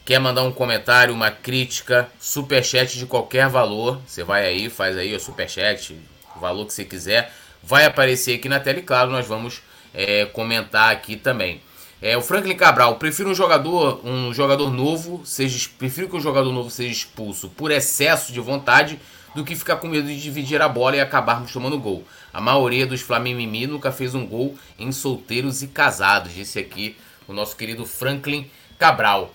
[0.05, 5.15] quer mandar um comentário, uma crítica, superchat de qualquer valor, você vai aí, faz aí
[5.15, 5.99] o superchat,
[6.37, 9.63] o valor que você quiser, vai aparecer aqui na tela e claro, nós vamos
[9.95, 11.61] é, comentar aqui também.
[12.03, 16.51] É, o Franklin Cabral, prefiro um jogador, um jogador novo, seja, prefiro que um jogador
[16.51, 18.99] novo seja expulso por excesso de vontade
[19.35, 22.05] do que ficar com medo de dividir a bola e acabarmos tomando gol.
[22.33, 26.97] A maioria dos Flamimimi nunca fez um gol em solteiros e casados, disse aqui
[27.29, 29.33] o nosso querido Franklin Cabral.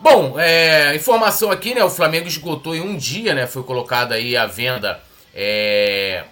[0.00, 1.84] Bom, é, informação aqui, né?
[1.84, 3.46] O Flamengo esgotou em um dia, né?
[3.46, 5.00] Foi colocado aí a venda
[5.32, 6.24] é,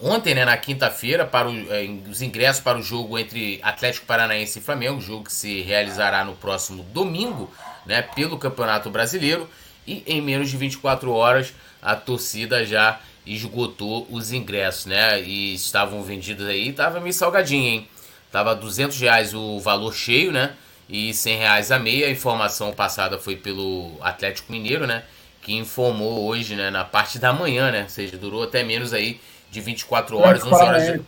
[0.00, 0.44] ontem, né?
[0.44, 5.00] Na quinta-feira, para o, é, os ingressos para o jogo entre Atlético Paranaense e Flamengo,
[5.00, 7.52] jogo que se realizará no próximo domingo,
[7.86, 8.02] né?
[8.02, 9.48] Pelo Campeonato Brasileiro.
[9.86, 15.20] E em menos de 24 horas a torcida já esgotou os ingressos, né?
[15.20, 17.88] E estavam vendidos aí, tava meio salgadinho, hein?
[18.30, 20.52] Tava 200 reais o valor cheio, né?
[20.88, 22.06] E 100 reais a meia.
[22.06, 25.04] A informação passada foi pelo Atlético Mineiro, né?
[25.42, 26.70] Que informou hoje, né?
[26.70, 27.82] Na parte da manhã, né?
[27.84, 29.20] Ou seja, durou até menos aí
[29.50, 30.92] de 24 horas, 11 horas.
[30.92, 31.02] De...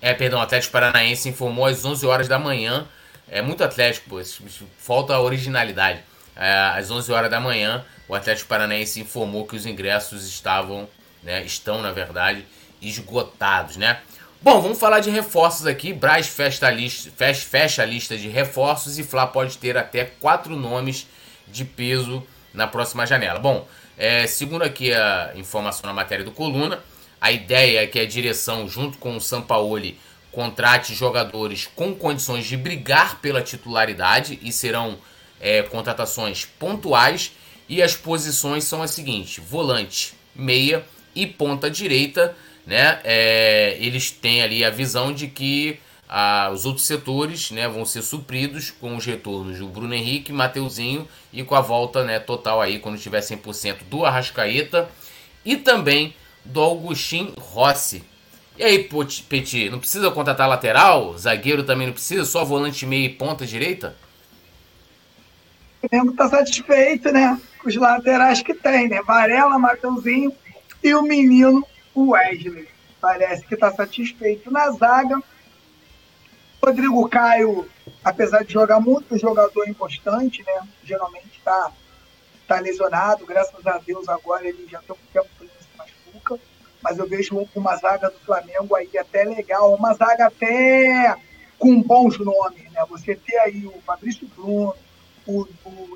[0.00, 2.86] É, perdão, o Atlético Paranaense informou às 11 horas da manhã.
[3.28, 4.20] É muito Atlético, pô.
[4.78, 6.00] Falta originalidade.
[6.36, 10.88] É, às 11 horas da manhã, o Atlético Paranaense informou que os ingressos estavam,
[11.22, 11.42] né?
[11.44, 12.46] Estão, na verdade,
[12.80, 13.98] esgotados, né?
[14.40, 15.92] Bom, vamos falar de reforços aqui.
[15.92, 20.04] Braz fecha a lista, fecha, fecha a lista de reforços e Flá pode ter até
[20.04, 21.06] quatro nomes
[21.48, 23.40] de peso na próxima janela.
[23.40, 23.66] Bom,
[23.98, 26.78] é, segundo aqui a informação na matéria do Coluna,
[27.20, 29.98] a ideia é que a direção, junto com o Sampaoli,
[30.30, 34.98] contrate jogadores com condições de brigar pela titularidade e serão
[35.40, 37.32] é, contratações pontuais.
[37.68, 42.36] E as posições são as seguintes: volante, meia e ponta direita
[42.66, 47.84] né, é, eles têm ali a visão de que ah, os outros setores né, vão
[47.84, 52.60] ser supridos com os retornos do Bruno Henrique, Mateuzinho e com a volta né, total
[52.60, 54.88] aí, quando tiver 100% do Arrascaeta.
[55.44, 56.12] E também
[56.46, 58.04] do Augustin Rossi.
[58.58, 58.88] E aí,
[59.28, 61.16] Petit, não precisa contratar lateral?
[61.18, 62.24] Zagueiro também não precisa?
[62.24, 63.94] Só volante meio e ponta direita?
[65.82, 67.38] O Flamengo está satisfeito, né?
[67.60, 69.02] Com os laterais que tem, né?
[69.02, 70.32] Varela, Mateuzinho
[70.82, 72.68] e o menino Wesley
[73.00, 75.22] parece que está satisfeito na zaga.
[76.62, 77.68] Rodrigo Caio,
[78.02, 80.66] apesar de jogar muito, jogador importante, né?
[80.82, 81.70] Geralmente está
[82.48, 85.28] tá lesionado, graças a Deus agora ele já tem um tempo
[86.86, 91.16] Mas eu vejo uma zaga do Flamengo aí até legal, uma zaga até
[91.58, 92.80] com bons nomes, né?
[92.88, 94.72] Você ter aí o Fabrício Bruno,
[95.26, 95.48] o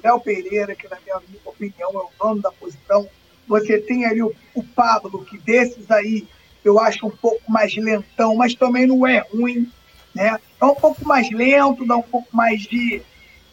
[0.02, 3.08] Léo Pereira, que na minha opinião é o dono da posição,
[3.46, 6.26] você tem ali o, o Pablo, que desses aí
[6.64, 9.70] eu acho um pouco mais lentão, mas também não é ruim.
[10.12, 10.40] Né?
[10.60, 13.00] É um pouco mais lento, dá um pouco mais de,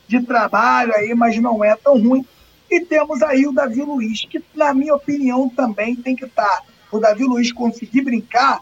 [0.08, 2.26] de trabalho aí, mas não é tão ruim.
[2.68, 6.64] E temos aí o Davi Luiz, que, na minha opinião, também tem que estar.
[6.92, 8.62] O Davi Luiz conseguir brincar,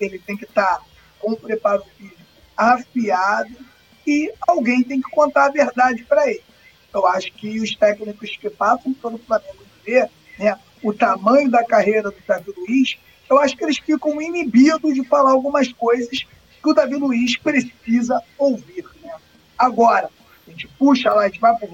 [0.00, 0.82] ele tem que estar tá
[1.18, 2.18] com o preparo físico
[2.56, 3.54] afiado
[4.06, 6.42] e alguém tem que contar a verdade para ele.
[6.92, 12.10] Eu acho que os técnicos que passam pelo Flamengo ver, né, o tamanho da carreira
[12.10, 12.98] do Davi Luiz,
[13.28, 16.26] eu acho que eles ficam inibidos de falar algumas coisas
[16.62, 18.84] que o Davi Luiz precisa ouvir.
[19.02, 19.14] Né?
[19.56, 20.10] Agora,
[20.46, 21.70] a gente puxa lá, a gente vai para o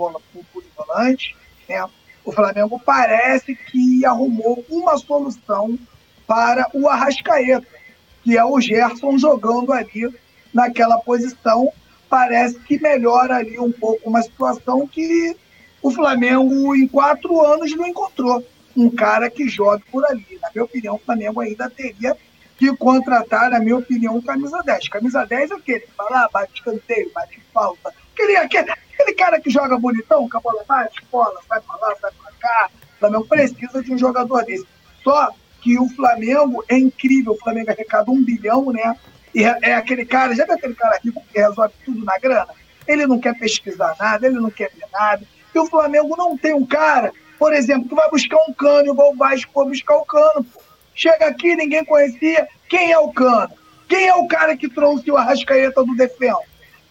[0.76, 1.36] volante,
[1.68, 1.88] né?
[2.24, 5.78] O Flamengo parece que arrumou uma solução
[6.26, 7.66] para o Arrascaeta,
[8.22, 10.08] que é o Gerson jogando ali
[10.52, 11.70] naquela posição.
[12.08, 15.36] Parece que melhora ali um pouco uma situação que
[15.82, 18.42] o Flamengo em quatro anos não encontrou
[18.76, 20.38] um cara que jogue por ali.
[20.40, 22.16] Na minha opinião, o Flamengo ainda teria
[22.56, 24.88] que contratar, na minha opinião, camisa 10.
[24.88, 27.92] Camisa 10 é aquele que vai lá, bate escanteio, bate falta.
[28.12, 31.96] Aquele, aquele, aquele cara que joga bonitão, com a bola bate, bola, sai pra lá,
[32.00, 32.70] sai pra cá.
[32.96, 34.66] O Flamengo precisa de um jogador desse.
[35.02, 35.30] Só
[35.60, 37.32] que o Flamengo é incrível.
[37.32, 38.96] O Flamengo arrecada um bilhão, né?
[39.34, 42.48] E é, é aquele cara, já viu aquele cara rico que resolve tudo na grana?
[42.86, 45.24] Ele não quer pesquisar nada, ele não quer ver nada.
[45.54, 49.12] E o Flamengo não tem um cara por exemplo, tu vai buscar um cano, igual
[49.12, 50.44] o Vasco foi buscar o cano.
[50.44, 50.62] Pô.
[50.94, 52.48] Chega aqui, ninguém conhecia.
[52.68, 53.50] Quem é o cano?
[53.88, 56.38] Quem é o cara que trouxe o Arrascaeta do Defensa?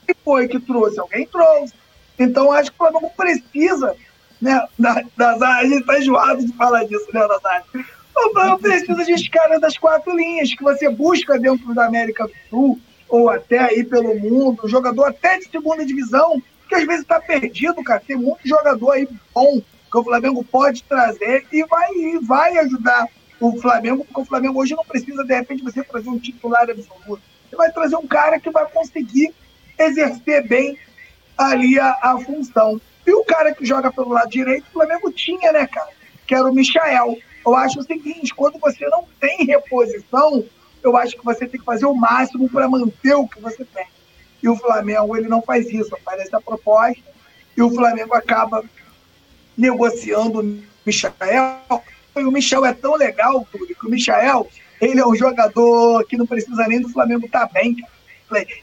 [0.06, 1.00] Quem foi que trouxe?
[1.00, 1.74] Alguém trouxe.
[2.18, 3.96] Então, acho que o Flamengo precisa,
[4.42, 7.66] né, das A gente tá enjoado de falar disso, né, Nazário?
[8.16, 12.34] O Flamengo precisa de caras das quatro linhas, que você busca dentro da América do
[12.50, 17.02] Sul, ou até aí pelo mundo, um jogador até de segunda divisão, que às vezes
[17.02, 18.02] está perdido, cara.
[18.06, 19.62] Tem muito jogador aí bom
[19.92, 23.08] que o Flamengo pode trazer e vai, e vai ajudar
[23.40, 27.22] o Flamengo, porque o Flamengo hoje não precisa, de repente, você trazer um titular absoluto.
[27.50, 29.34] Você vai trazer um cara que vai conseguir
[29.78, 30.78] exercer bem
[31.38, 32.80] ali a, a função.
[33.06, 35.90] E o cara que joga pelo lado direito, o Flamengo tinha, né, cara?
[36.26, 37.18] Que era o Michael.
[37.46, 40.44] Eu acho o seguinte: quando você não tem reposição,
[40.82, 43.86] eu acho que você tem que fazer o máximo para manter o que você tem.
[44.42, 47.02] E o Flamengo, ele não faz isso, aparece a proposta,
[47.56, 48.64] e o Flamengo acaba
[49.58, 51.14] negociando o Michel.
[52.16, 54.48] E o Michel é tão legal, Túlio, que o Michel,
[54.82, 57.93] ele é um jogador que não precisa nem do Flamengo estar tá bem, cara.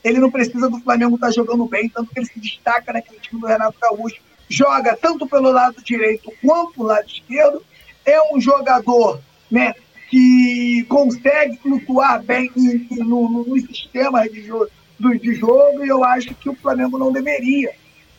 [0.05, 3.21] Ele não precisa do Flamengo estar tá jogando bem, tanto que ele se destaca naquele
[3.21, 4.21] time do Renato Gaúcho.
[4.49, 7.63] joga tanto pelo lado direito quanto lado esquerdo.
[8.05, 9.75] É um jogador né,
[10.09, 16.35] que consegue flutuar bem no, no, no sistema de jogo, de jogo, e eu acho
[16.35, 17.73] que o Flamengo não deveria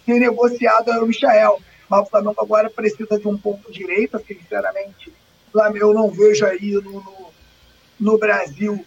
[0.06, 1.60] ter negociado o Michael.
[1.90, 5.12] Mas o Flamengo agora precisa de um ponto direita, sinceramente.
[5.76, 7.32] Eu não vejo aí no, no,
[8.00, 8.86] no Brasil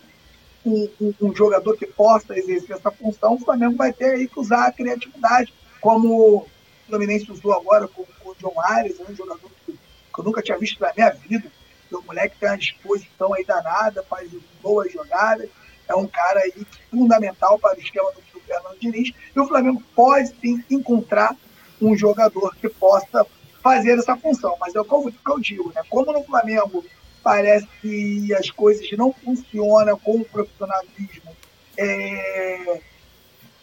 [0.65, 3.35] um, um, um, jogador que possa exercer essa função.
[3.35, 6.47] O Flamengo vai ter aí que usar a criatividade, como o
[6.87, 10.59] Fluminense usou agora com, com o John Ares, um jogador que, que eu nunca tinha
[10.59, 11.51] visto na minha vida
[11.97, 14.31] o moleque tem uma disposição aí danada, faz
[14.63, 15.49] boas jogadas,
[15.89, 19.13] é um cara aí fundamental para o esquema do Fernando Diniz.
[19.35, 21.37] E o Flamengo pode sim encontrar
[21.81, 23.27] um jogador que possa
[23.63, 24.57] fazer essa função.
[24.59, 25.83] Mas é o que eu digo, né?
[25.89, 26.85] Como no Flamengo
[27.25, 31.35] parece que as coisas não funcionam com o profissionalismo
[31.77, 32.81] é,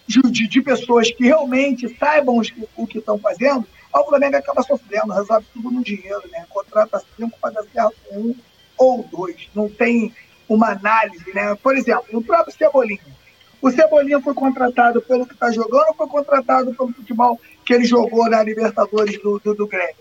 [0.08, 2.42] de, de, pessoas que realmente saibam
[2.76, 6.46] o que estão fazendo, o Flamengo acaba sofrendo, resolve tudo no dinheiro, né?
[6.50, 8.36] Contrata cinco para dar certo um
[8.78, 9.50] ou dois.
[9.54, 10.14] Não tem
[10.50, 11.56] uma análise, né?
[11.56, 13.00] Por exemplo, no próprio Cebolinha.
[13.62, 17.86] O Cebolinha foi contratado pelo que está jogando ou foi contratado pelo futebol que ele
[17.86, 19.96] jogou na Libertadores do, do, do Grêmio?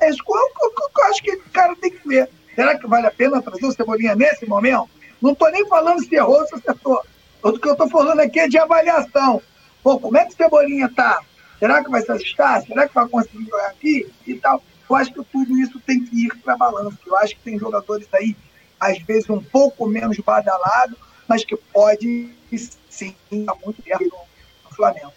[0.00, 2.28] É isso que eu, eu, eu, acho que o cara tem que ver.
[2.58, 4.90] Será que vale a pena trazer o Cebolinha nesse momento?
[5.22, 7.00] Não estou nem falando se errou ou se acertou.
[7.40, 9.40] O que eu estou falando aqui é de avaliação.
[9.80, 11.20] Pô, como é que o Cebolinha está?
[11.60, 12.60] Será que vai se ajustar?
[12.66, 14.60] Será que vai conseguir jogar aqui e tal?
[14.90, 16.98] Eu acho que tudo isso tem que ir para balanço.
[17.06, 18.36] Eu acho que tem jogadores aí,
[18.80, 20.98] às vezes, um pouco menos badalado,
[21.28, 22.28] mas que pode
[22.90, 25.12] sim estar muito bem no, Flamengo.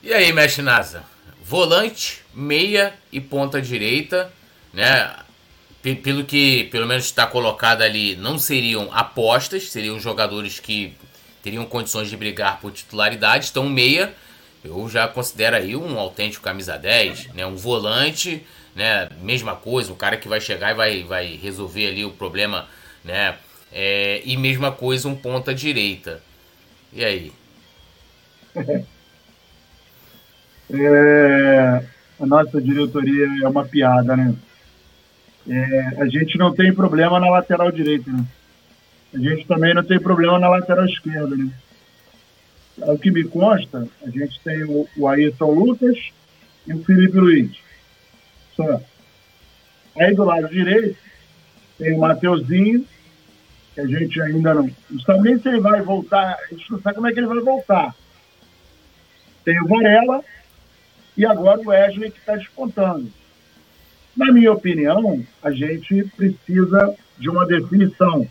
[0.00, 1.02] E aí, Mestre Nasa?
[1.42, 4.32] Volante, meia e ponta direita,
[4.74, 5.14] né?
[6.02, 10.94] Pelo que pelo menos está colocado ali, não seriam apostas, seriam jogadores que
[11.42, 13.48] teriam condições de brigar por titularidade.
[13.50, 14.14] Então, meia
[14.64, 17.44] eu já considero aí um autêntico camisa 10, né?
[17.44, 18.44] Um volante,
[18.74, 19.10] né?
[19.20, 22.66] Mesma coisa, o cara que vai chegar e vai, vai resolver ali o problema,
[23.04, 23.36] né?
[23.70, 26.22] É, e mesma coisa um ponta direita.
[26.92, 27.32] E aí?
[30.70, 31.84] É,
[32.18, 34.34] a nossa diretoria é uma piada, né?
[35.48, 38.24] É, a gente não tem problema na lateral direita, né?
[39.12, 41.50] A gente também não tem problema na lateral esquerda, né?
[42.78, 45.96] o que me consta, a gente tem o, o Ayrton Lucas
[46.66, 47.56] e o Felipe Luiz.
[48.56, 48.80] Só.
[49.96, 50.96] Aí do lado direito
[51.78, 52.84] tem o Mateuzinho,
[53.74, 54.70] que a gente ainda não.
[55.22, 57.94] Nem se ele vai voltar, a gente não sabe como é que ele vai voltar.
[59.44, 60.24] Tem o Varela
[61.16, 63.10] e agora o Wesley que está despontando.
[64.16, 68.26] Na minha opinião, a gente precisa de uma definição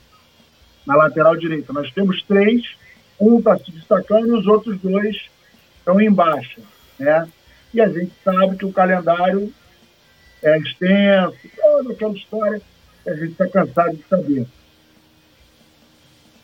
[0.86, 1.74] na lateral direita.
[1.74, 2.76] Nós temos três
[3.20, 5.30] um está se destacando e os outros dois
[5.78, 6.62] estão em baixa.
[7.00, 7.28] Né?
[7.74, 9.54] E a gente sabe que o calendário
[10.42, 12.62] é extenso, toda aquela história
[13.04, 14.46] que a gente está cansado de saber.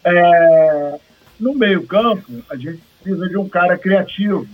[0.04, 1.00] É,
[1.40, 4.48] no meio-campo, a gente precisa de um cara criativo.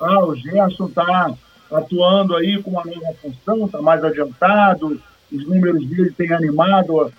[0.00, 1.34] Ah, o Gerson está
[1.70, 5.00] atuando aí com uma nova função, está mais adiantado,
[5.32, 7.10] os números dele têm animado a,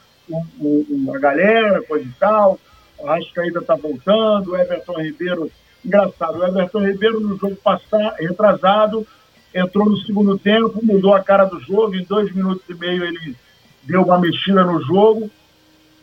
[1.15, 2.59] a, galera, coisa e tal.
[2.97, 5.49] O ainda está voltando, o Everton Ribeiro,
[5.85, 9.07] engraçado, o Everton Ribeiro no jogo passado, retrasado,
[9.53, 13.35] entrou no segundo tempo, mudou a cara do jogo, em dois minutos e meio ele
[13.83, 15.31] deu uma mexida no jogo,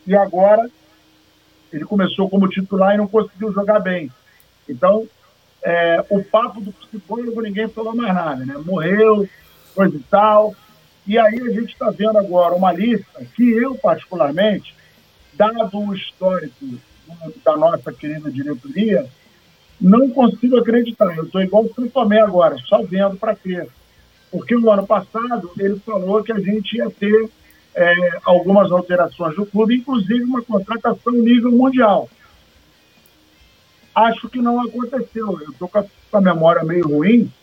[0.07, 0.67] e agora
[1.71, 4.11] ele começou como titular e não conseguiu jogar bem.
[4.67, 5.07] Então,
[5.63, 8.55] é, o papo do psicólogo ninguém falou mais nada, né?
[8.65, 9.27] Morreu,
[9.75, 10.55] coisa e tal.
[11.05, 14.75] E aí a gente está vendo agora uma lista que eu, particularmente,
[15.33, 16.65] dado o histórico
[17.43, 19.05] da nossa querida diretoria,
[19.79, 21.15] não consigo acreditar.
[21.15, 23.69] Eu estou igual o Tomé agora, só vendo para crer.
[24.31, 27.29] Porque no ano passado ele falou que a gente ia ter
[27.75, 27.93] é,
[28.25, 32.09] algumas alterações do clube, inclusive uma contratação nível mundial.
[33.97, 35.41] Acho que não aconteceu.
[35.41, 35.83] Eu estou com
[36.13, 37.33] a memória meio ruim,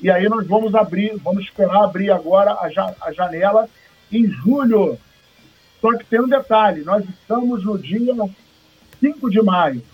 [0.00, 3.68] e aí nós vamos abrir, vamos esperar abrir agora a, ja, a janela
[4.10, 4.98] em julho.
[5.80, 8.12] Só que tem um detalhe: nós estamos no dia
[8.98, 9.84] 5 de maio.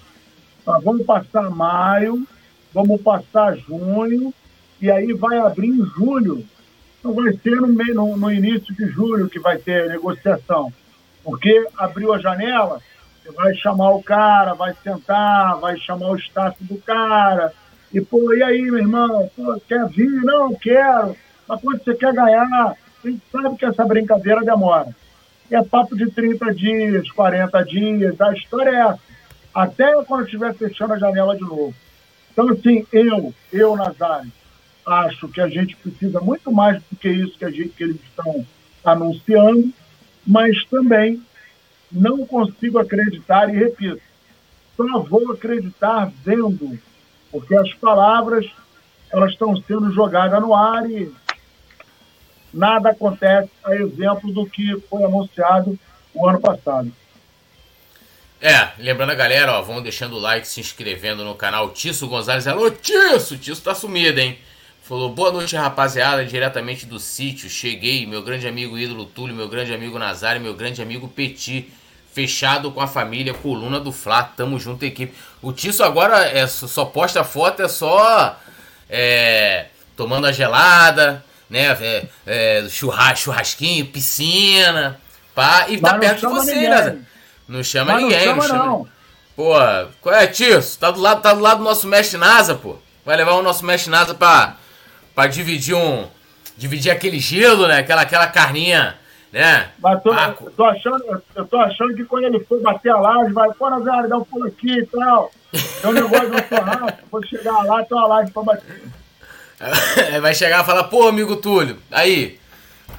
[0.67, 2.27] Nós vamos passar maio,
[2.73, 4.33] vamos passar junho,
[4.81, 6.43] e aí vai abrir em julho.
[7.05, 10.73] Não vai ser no, meio, no, no início de julho que vai ter negociação.
[11.23, 12.81] Porque abriu a janela,
[13.27, 17.53] você vai chamar o cara, vai sentar, vai chamar o staff do cara.
[17.93, 19.29] E, pô, e aí, meu irmão?
[19.35, 20.11] Pô, quer vir?
[20.23, 21.17] Não, quero.
[21.49, 22.77] Mas quando você quer ganhar?
[23.05, 24.95] A gente sabe que essa brincadeira demora.
[25.51, 29.01] É papo de 30 dias, 40 dias, a história é essa.
[29.55, 31.75] Até quando estiver fechando a janela de novo.
[32.33, 34.31] Então, assim, eu, eu, Nazário,
[34.87, 38.01] acho que a gente precisa muito mais do que isso que, a gente, que eles
[38.03, 38.45] estão
[38.85, 39.73] anunciando,
[40.27, 41.23] mas também
[41.91, 44.01] não consigo acreditar, e repito,
[44.77, 46.79] só vou acreditar vendo,
[47.31, 48.47] porque as palavras
[49.11, 51.13] elas estão sendo jogadas no ar e
[52.53, 55.79] nada acontece a exemplo do que foi anunciado
[56.13, 56.93] o ano passado.
[58.41, 62.47] É, lembrando a galera, ó, vão deixando o like, se inscrevendo no canal Tisso Gonzalez.
[62.47, 63.39] Alô, Tisso!
[63.39, 64.39] Tisso tá sumido, hein?
[64.87, 67.51] Falou, boa noite, rapaziada, diretamente do sítio.
[67.51, 71.73] Cheguei, meu grande amigo ídolo Túlio, meu grande amigo Nazário, meu grande amigo Petit.
[72.15, 74.23] Fechado com a família, coluna do Flá.
[74.23, 75.13] Tamo junto, equipe.
[75.43, 78.39] O Tisso agora é, só posta foto, é só
[78.89, 79.67] é,
[79.97, 81.77] tomando a gelada, né?
[81.81, 85.01] É, é, churrasquinho, piscina,
[85.35, 86.99] pá, e tá perto de você, né?
[87.49, 88.89] Não chama Mas ninguém, não chama, não chama.
[89.35, 89.55] Pô,
[90.01, 90.79] qual é, Tisso?
[90.79, 92.77] Tá do lado, tá do lado do nosso mestre NASA, pô.
[93.05, 94.57] Vai levar o nosso mestre NASA pra,
[95.17, 96.07] pra dividir um.
[96.57, 97.79] Dividir aquele gelo, né?
[97.79, 98.97] Aquela, aquela carninha,
[99.33, 99.69] né?
[99.83, 103.33] Mas tô, ah, tô achando, eu tô achando que quando ele for bater a laje,
[103.33, 105.33] vai, pô, Nazário, dá um pulo aqui e tal.
[105.51, 108.83] Tem um negócio do churrasco, vou chegar lá, tem uma laje pra bater.
[110.21, 112.39] vai chegar e falar, pô, amigo Túlio, aí,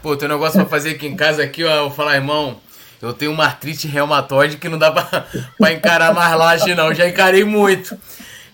[0.02, 1.76] pô, tem um negócio pra fazer aqui em casa aqui, ó.
[1.76, 2.60] Eu vou falar, irmão,
[3.02, 5.26] eu tenho uma artrite reumatoide que não dá pra,
[5.58, 6.94] pra encarar mais laje, não.
[6.94, 7.98] Já encarei muito.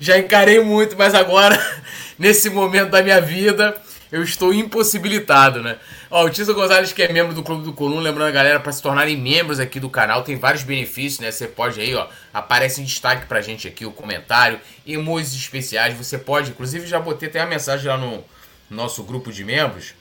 [0.04, 1.58] Já encarei muito, mas agora,
[2.20, 3.74] nesse momento da minha vida,
[4.12, 5.78] eu estou impossibilitado, né?
[6.12, 8.74] Ó, o Tisa Gonzalez, que é membro do Clube do Coluna, lembrando a galera para
[8.74, 11.32] se tornarem membros aqui do canal, tem vários benefícios, né?
[11.32, 16.18] Você pode aí, ó, aparece em destaque pra gente aqui o comentário, emojis especiais, você
[16.18, 18.26] pode, inclusive já botei até a mensagem lá no
[18.70, 19.93] nosso grupo de membros,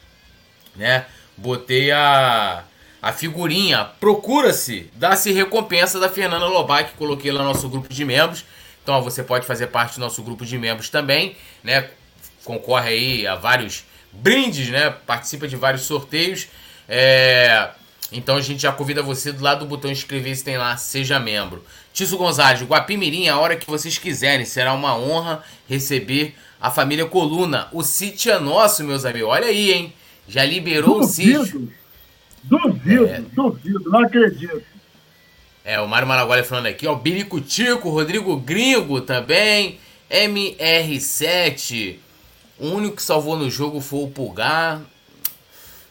[0.75, 1.07] né?
[1.37, 2.65] Botei a
[3.01, 8.45] a figurinha Procura-se, dá-se recompensa da Fernanda Lobac, coloquei lá no nosso grupo de membros.
[8.83, 11.89] Então ó, você pode fazer parte do nosso grupo de membros também, né?
[12.45, 14.91] Concorre aí a vários brindes, né?
[14.91, 16.49] Participa de vários sorteios.
[16.89, 17.71] É...
[18.11, 21.65] Então a gente já convida você do lado do botão inscrever-se, tem lá, seja membro.
[21.93, 24.45] Tício Gonzalez, Guapimirim, a hora que vocês quiserem.
[24.45, 27.69] Será uma honra receber a família Coluna.
[27.73, 29.29] O sítio é nosso, meus amigos.
[29.29, 29.93] Olha aí, hein?
[30.29, 31.71] Já liberou o sítio.
[32.45, 33.21] Duvido, é.
[33.33, 34.63] duvido, não acredito.
[35.65, 39.79] É, o Mário Maragoli falando aqui, ó, Birico Tico, Rodrigo Gringo também,
[40.11, 41.99] MR7,
[42.59, 44.81] o único que salvou no jogo foi o Pulgar,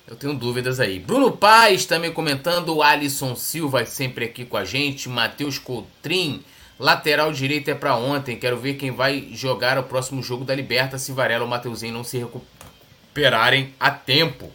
[0.06, 1.00] eu tenho dúvidas aí.
[1.00, 6.44] Bruno Paz também comentando, Alisson Silva sempre aqui com a gente, Matheus Coutrin,
[6.78, 10.98] lateral direito é para ontem, quero ver quem vai jogar o próximo jogo da Liberta
[10.98, 14.52] se Varela ou Mateuzinho não se recuperarem a tempo.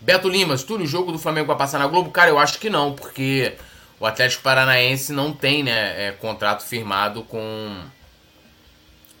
[0.00, 2.12] Beto Limas, tudo o jogo do Flamengo vai passar na Globo?
[2.12, 3.54] Cara, eu acho que não, porque
[4.00, 7.82] o Atlético Paranaense não tem né, é, contrato firmado com,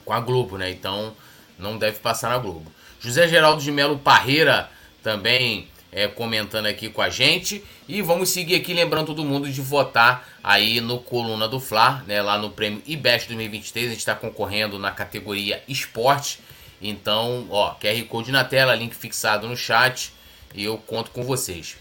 [0.04, 0.70] com a Globo, né?
[0.70, 1.14] Então
[1.58, 2.70] não deve passar na Globo.
[3.00, 4.70] José Geraldo de Melo Parreira
[5.02, 7.64] também é, comentando aqui com a gente.
[7.88, 12.20] E vamos seguir aqui lembrando todo mundo de votar aí no Coluna do Fla, né?
[12.22, 13.86] Lá no prêmio IBEST 2023.
[13.86, 16.40] A gente está concorrendo na categoria Esporte.
[16.80, 20.12] Então, ó, QR Code na tela, link fixado no chat
[20.54, 21.76] e eu conto com vocês.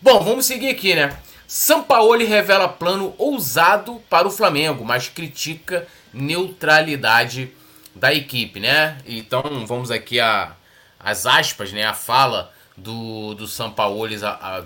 [0.00, 1.16] Bom, vamos seguir aqui, né?
[1.46, 7.52] Sampaoli revela plano ousado para o Flamengo, mas critica neutralidade
[7.94, 8.98] da equipe, né?
[9.06, 10.56] Então vamos aqui a
[10.98, 11.84] as aspas, né?
[11.84, 14.16] A fala do, do Sampaoli,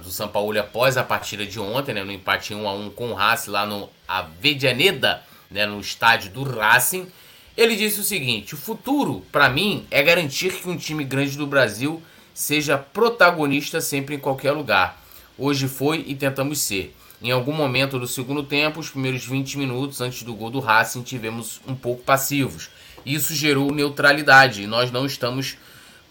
[0.02, 2.02] do Sampaoli após a partida de ontem, né?
[2.02, 5.66] No empate 1 a 1 com o Racing lá no Avedianeda, né?
[5.66, 7.10] No estádio do Racing.
[7.56, 11.46] Ele disse o seguinte: o futuro, para mim, é garantir que um time grande do
[11.46, 12.02] Brasil
[12.32, 14.99] seja protagonista sempre em qualquer lugar.
[15.42, 16.94] Hoje foi e tentamos ser.
[17.22, 21.00] Em algum momento do segundo tempo, os primeiros 20 minutos antes do gol do Racing,
[21.00, 22.68] tivemos um pouco passivos.
[23.06, 25.56] Isso gerou neutralidade e nós não estamos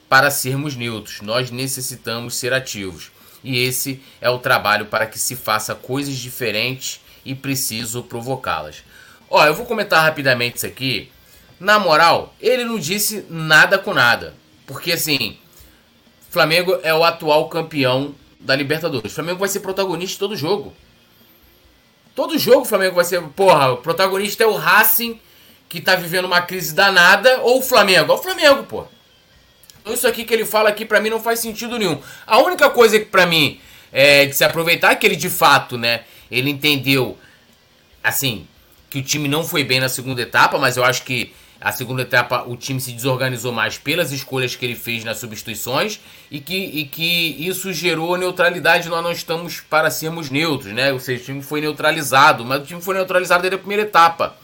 [0.09, 3.11] para sermos neutros, nós necessitamos ser ativos.
[3.43, 8.83] E esse é o trabalho para que se faça coisas diferentes e preciso provocá-las.
[9.29, 11.11] Ó, eu vou comentar rapidamente isso aqui.
[11.59, 14.33] Na moral, ele não disse nada com nada.
[14.65, 15.37] Porque assim,
[16.31, 19.11] Flamengo é o atual campeão da Libertadores.
[19.11, 20.73] O Flamengo vai ser protagonista de todo jogo.
[22.15, 23.21] Todo jogo o Flamengo vai ser.
[23.21, 25.19] Porra, o protagonista é o Racing,
[25.67, 28.11] que tá vivendo uma crise danada, ou o Flamengo?
[28.11, 28.85] É o Flamengo, pô.
[29.81, 32.01] Então isso aqui que ele fala aqui para mim não faz sentido nenhum.
[32.25, 33.59] A única coisa que para mim
[33.91, 37.17] é de se aproveitar é que ele de fato, né, ele entendeu
[38.03, 38.47] assim,
[38.89, 42.03] que o time não foi bem na segunda etapa, mas eu acho que a segunda
[42.03, 45.99] etapa o time se desorganizou mais pelas escolhas que ele fez nas substituições
[46.31, 48.87] e que, e que isso gerou neutralidade.
[48.87, 50.93] Nós não estamos para sermos neutros, né?
[50.93, 54.35] Ou seja, o time foi neutralizado, mas o time foi neutralizado desde a primeira etapa.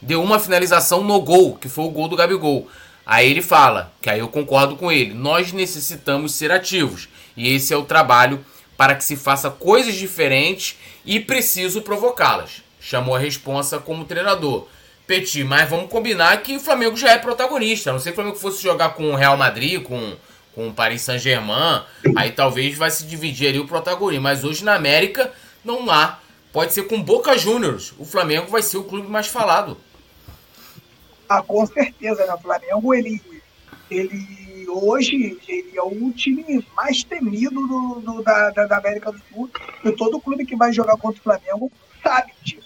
[0.00, 2.68] Deu uma finalização no gol, que foi o gol do Gabigol.
[3.04, 7.08] Aí ele fala, que aí eu concordo com ele, nós necessitamos ser ativos.
[7.34, 8.44] E esse é o trabalho
[8.76, 12.62] para que se faça coisas diferentes e preciso provocá-las.
[12.78, 14.68] Chamou a responsa como treinador.
[15.08, 17.88] Petit, mas vamos combinar que o Flamengo já é protagonista.
[17.88, 20.14] A não sei que o Flamengo fosse jogar com o Real Madrid, com,
[20.54, 21.82] com o Paris Saint-Germain,
[22.14, 24.24] aí talvez vai se dividir ali o protagonismo.
[24.24, 25.32] Mas hoje na América
[25.64, 26.18] não há.
[26.52, 27.94] Pode ser com Boca Juniors.
[27.98, 29.78] O Flamengo vai ser o clube mais falado.
[31.26, 32.34] Ah, com certeza, né?
[32.34, 33.22] O Flamengo, ele,
[33.90, 39.50] ele hoje ele é o time mais temido do, do da, da, América do Sul.
[39.82, 42.57] E todo clube que vai jogar contra o Flamengo sabe disso.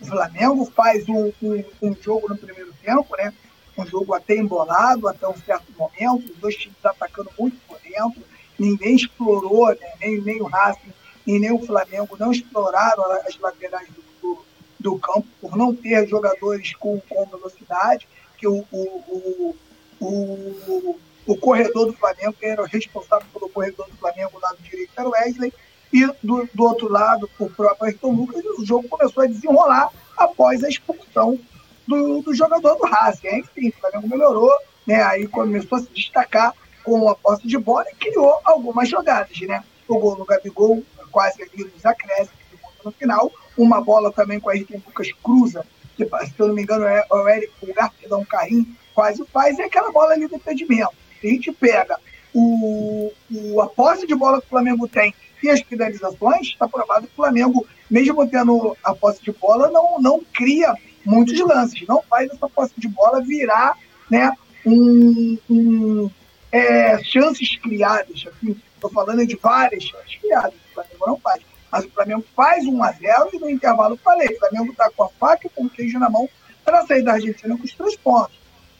[0.00, 3.32] O Flamengo faz um, um, um, jogo no primeiro tempo, né?
[3.78, 8.22] um jogo até embolado até um certo momento, os dois times atacando muito por dentro,
[8.58, 9.92] ninguém explorou, né?
[10.00, 10.92] nem, nem o Racing
[11.26, 14.44] e nem o Flamengo não exploraram as laterais do, do,
[14.78, 18.06] do campo por não ter jogadores com, com velocidade,
[18.38, 19.56] que o, o, o,
[20.00, 24.58] o, o corredor do Flamengo, que era o responsável pelo corredor do Flamengo, do lado
[24.62, 25.52] direito era o Wesley,
[25.92, 30.62] e do, do outro lado, o próprio Ayrton Lucas, o jogo começou a desenrolar após
[30.64, 31.38] a expulsão
[31.86, 33.28] do, do jogador do Racing.
[33.28, 34.52] Enfim, o Flamengo melhorou,
[34.86, 35.02] né?
[35.02, 39.38] aí começou a se destacar com a posse de bola e criou algumas jogadas.
[39.40, 39.62] Né?
[39.88, 42.32] O gol no Gabigol, quase ali nos acréscimos,
[42.84, 43.30] no final.
[43.56, 45.64] Uma bola também com a Ayrton Lucas cruza,
[45.96, 49.24] que, se eu não me engano, é o Eric Pulgar, que dá um carrinho, quase
[49.26, 50.92] faz, e aquela bola ali do impedimento.
[51.22, 51.98] A gente pega
[52.34, 57.06] o, o, a posse de bola que o Flamengo tem e as finalizações, está provado
[57.06, 60.74] que o Flamengo, mesmo tendo a posse de bola, não, não cria
[61.04, 63.76] muitos lances, não faz essa posse de bola virar
[64.10, 64.32] né,
[64.64, 66.10] um, um
[66.50, 68.26] é, chances criadas.
[68.74, 71.42] Estou falando de várias chances criadas, o Flamengo não faz.
[71.70, 75.04] Mas o Flamengo faz 1 a 0 e no intervalo falei, o Flamengo está com
[75.04, 76.28] a faca e com o queijo na mão
[76.64, 78.36] para sair da Argentina com os três pontos.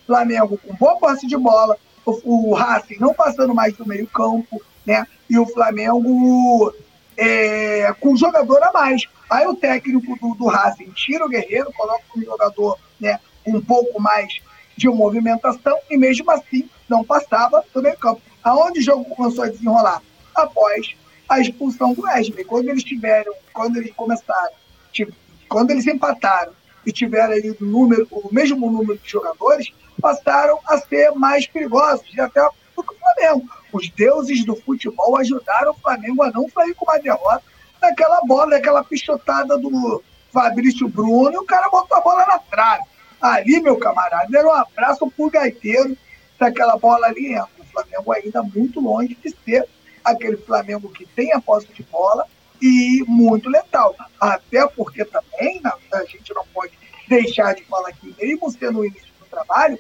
[0.07, 4.63] Flamengo com boa posse de bola, o, o Racing não passando mais do meio campo,
[4.87, 5.07] né?
[5.29, 6.73] E o Flamengo
[7.17, 9.03] é, com jogador a mais.
[9.29, 14.01] Aí o técnico do, do Racing tira o Guerreiro, coloca um jogador né, um pouco
[14.01, 14.41] mais
[14.77, 18.21] de movimentação e mesmo assim não passava do meio campo.
[18.45, 20.01] Aonde o jogo começou a desenrolar?
[20.35, 20.95] Após
[21.29, 22.45] a expulsão do Wesley.
[22.45, 24.53] Quando eles tiveram, quando eles começaram,
[24.93, 25.13] tipo,
[25.49, 26.53] quando eles empataram
[26.85, 32.07] e tiveram aí o, número, o mesmo número de jogadores, passaram a ser mais perigosos,
[32.19, 33.49] até o Flamengo.
[33.77, 37.43] Os deuses do futebol ajudaram o Flamengo a não sair com uma derrota
[37.79, 40.03] daquela bola, daquela pichotada do
[40.33, 42.85] Fabrício Bruno, e o cara botou a bola na trave.
[43.21, 45.95] Ali, meu camarada, era um abraço pro gaiteiro
[46.39, 47.49] daquela bola ali entra.
[47.59, 49.69] O Flamengo ainda muito longe de ser
[50.03, 52.27] aquele Flamengo que tem a posse de bola
[52.63, 53.95] e muito letal.
[54.19, 55.61] Até porque também
[55.93, 56.73] a gente não pode
[57.09, 59.79] deixar de falar que, mesmo sendo o início do trabalho,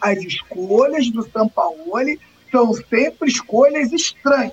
[0.00, 2.20] as escolhas do Sampaoli
[2.50, 4.52] são sempre escolhas estranhas.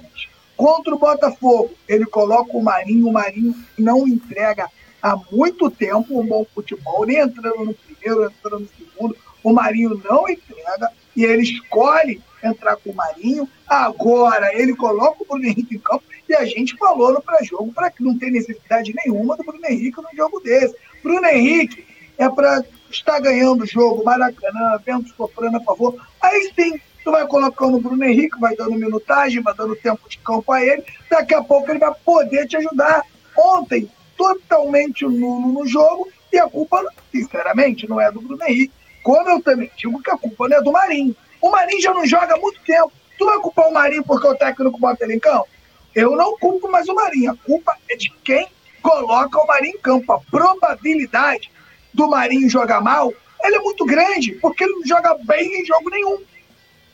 [0.55, 4.69] Contra o Botafogo, ele coloca o Marinho, o Marinho não entrega
[5.01, 10.01] há muito tempo um bom futebol, nem entrando no primeiro, entrando no segundo, o Marinho
[10.03, 13.47] não entrega e ele escolhe entrar com o Marinho.
[13.67, 17.91] Agora ele coloca o Bruno Henrique em campo e a gente falou no pré-jogo para
[17.91, 20.75] que não tem necessidade nenhuma do Bruno Henrique no jogo desse.
[21.03, 21.85] Bruno Henrique
[22.17, 25.95] é para estar ganhando o jogo, Maracanã, vento soprando a favor.
[26.21, 30.17] Aí sim, tu vai colocando o Bruno Henrique, vai dando minutagem, vai dando tempo de
[30.17, 30.83] campo a ele.
[31.07, 33.03] Daqui a pouco ele vai poder te ajudar.
[33.37, 33.87] Ontem,
[34.17, 38.73] totalmente nulo no jogo e a culpa, sinceramente, não é do Bruno Henrique.
[39.03, 41.15] Como eu também digo que a culpa não é do Marinho.
[41.39, 42.91] O Marinho já não joga há muito tempo.
[43.19, 45.47] Tu vai culpar o Marinho porque o técnico bota ele em campo?
[45.93, 47.31] Eu não culpo mais o Marinho.
[47.31, 48.47] A culpa é de quem
[48.81, 50.11] coloca o Marinho em campo.
[50.11, 51.51] A probabilidade
[51.93, 55.89] do Marinho jogar mal ela é muito grande, porque ele não joga bem em jogo
[55.91, 56.17] nenhum.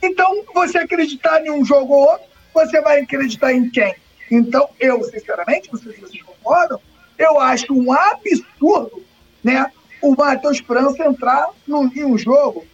[0.02, 3.96] Então, você acreditar em um jogo ou outro, você vai acreditar em quem?
[4.30, 6.80] Então, eu, sinceramente, não sei se vocês concordam,
[7.18, 9.04] eu acho um absurdo
[9.44, 9.72] né,
[10.02, 12.66] o Matheus França entrar num, em um jogo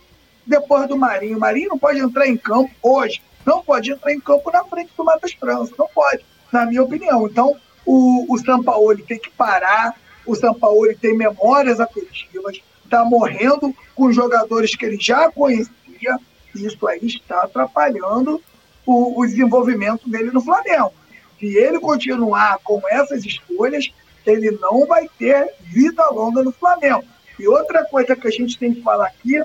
[0.46, 1.38] depois do Marinho.
[1.38, 4.92] O Marinho não pode entrar em campo hoje, não pode entrar em campo na frente
[4.96, 7.28] do Matheus França, não pode, na minha opinião.
[7.28, 7.56] Então,
[7.86, 14.76] o, o Sampaoli tem que parar, o Sampaoli tem memórias afetivas, está morrendo com jogadores
[14.76, 16.20] que ele já conhecia,
[16.58, 18.42] e isso aí está atrapalhando
[18.86, 20.94] o, o desenvolvimento dele no Flamengo.
[21.40, 23.92] Se ele continuar com essas escolhas,
[24.26, 27.04] ele não vai ter vida longa no Flamengo.
[27.40, 29.42] E outra coisa que a gente tem que falar aqui,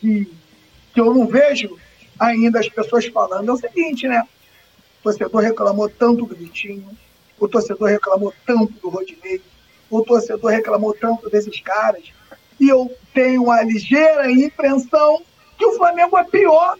[0.00, 0.32] que,
[0.94, 1.76] que eu não vejo
[2.18, 4.22] ainda as pessoas falando, é o seguinte, né?
[5.00, 6.88] O torcedor reclamou tanto do Vitinho,
[7.38, 9.42] o torcedor reclamou tanto do Rodinei,
[9.90, 12.02] o torcedor reclamou tanto desses caras,
[12.58, 15.22] e eu tenho a ligeira impressão
[15.56, 16.76] que o Flamengo é pior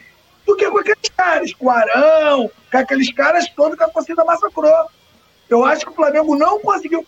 [0.46, 4.24] do que com aqueles caras, com o Arão, com aqueles caras todos que a torcida
[4.24, 4.86] massacrou.
[5.48, 7.06] Eu acho que o Flamengo não conseguiu.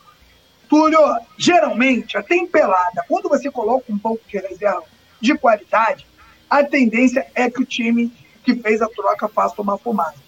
[0.68, 0.98] Túlio,
[1.36, 4.84] geralmente, até em pelada, quando você coloca um pouco de reserva
[5.20, 6.06] de qualidade,
[6.48, 8.12] a tendência é que o time
[8.44, 10.18] que fez a troca faça uma fumaça.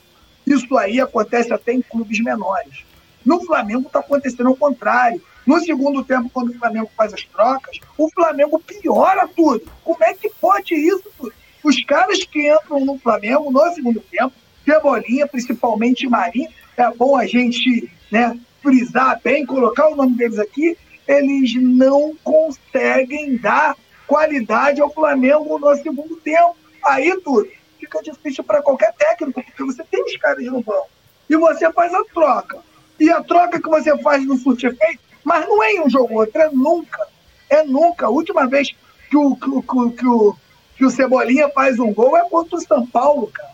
[0.47, 2.84] Isso aí acontece até em clubes menores.
[3.24, 5.22] No Flamengo está acontecendo o contrário.
[5.51, 9.68] No segundo tempo, quando o Flamengo faz as trocas, o Flamengo piora tudo.
[9.82, 11.03] Como é que pode isso?
[11.18, 11.32] Tudo?
[11.64, 14.32] Os caras que entram no Flamengo no segundo tempo,
[14.64, 20.78] Cebolinha, principalmente Marinho, é bom a gente né, frisar bem, colocar o nome deles aqui,
[21.05, 23.76] eles não conseguem dar
[24.07, 26.55] qualidade ao Flamengo no segundo tempo.
[26.84, 27.48] Aí, tudo
[27.80, 30.88] fica difícil para qualquer técnico, porque você tem os caras no banco.
[31.28, 32.59] E você faz a troca.
[33.01, 36.14] E a troca que você faz no surte efeito, mas não é em um jogo
[36.14, 37.07] outro, é nunca.
[37.49, 38.07] É nunca.
[38.07, 38.75] A última vez
[39.09, 40.37] que o, que, que, que o,
[40.77, 43.51] que o Cebolinha faz um gol é contra o São Paulo, cara.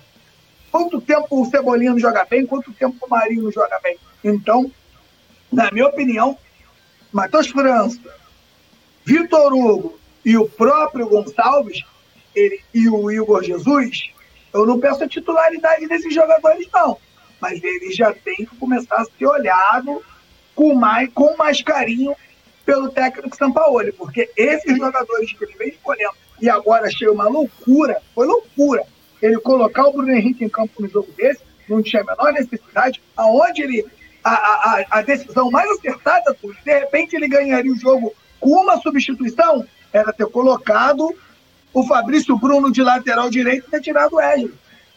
[0.71, 3.97] Quanto tempo o Cebolinha não joga bem, quanto tempo o Marinho não joga bem.
[4.23, 4.71] Então,
[5.51, 6.37] na minha opinião,
[7.13, 7.99] Matheus França,
[9.05, 11.83] Vitor Hugo e o próprio Gonçalves
[12.35, 14.11] ele, e o Igor Jesus,
[14.53, 16.99] eu não peço a titularidade desses jogadores, não.
[17.41, 20.03] Mas eles já têm que começar a ser olhado
[20.57, 22.17] com mais, com mais carinho
[22.65, 28.03] pelo técnico Sampaoli, porque esses jogadores que ele vem escolhendo e agora achei uma loucura,
[28.13, 28.83] foi loucura
[29.23, 33.01] ele colocar o Bruno Henrique em campo no jogo desse, não tinha a menor necessidade,
[33.17, 33.87] aonde ele
[34.25, 39.65] a, a, a decisão mais acertada, de repente ele ganharia o jogo com uma substituição,
[39.93, 41.15] era ter colocado
[41.73, 44.53] o Fabrício Bruno de lateral direito e ter tirado o Wesley.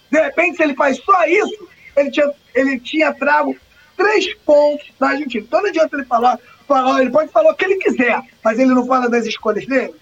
[0.09, 3.55] De repente, se ele faz só isso, ele tinha, ele tinha trago
[3.99, 5.43] três pontos da Argentina.
[5.45, 8.73] Então não adianta ele falar, falar, ele pode falar o que ele quiser, mas ele
[8.73, 9.93] não fala das escolhas dele.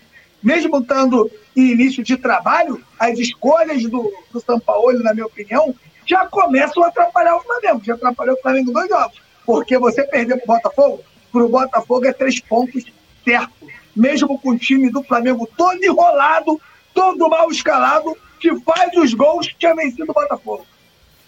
[0.42, 5.74] Mesmo estando em início de trabalho, as escolhas do, do São Paulo, na minha opinião,
[6.06, 7.82] já começam a atrapalhar o Flamengo.
[7.84, 9.20] Já atrapalhou o Flamengo dois jogos.
[9.44, 12.86] Porque você perder para o Botafogo, para o Botafogo é três pontos
[13.26, 13.68] certo.
[13.96, 16.62] Mesmo com o time do Flamengo todo enrolado,
[16.94, 20.68] todo mal escalado, que faz os gols, tinha vencido o Botafogo.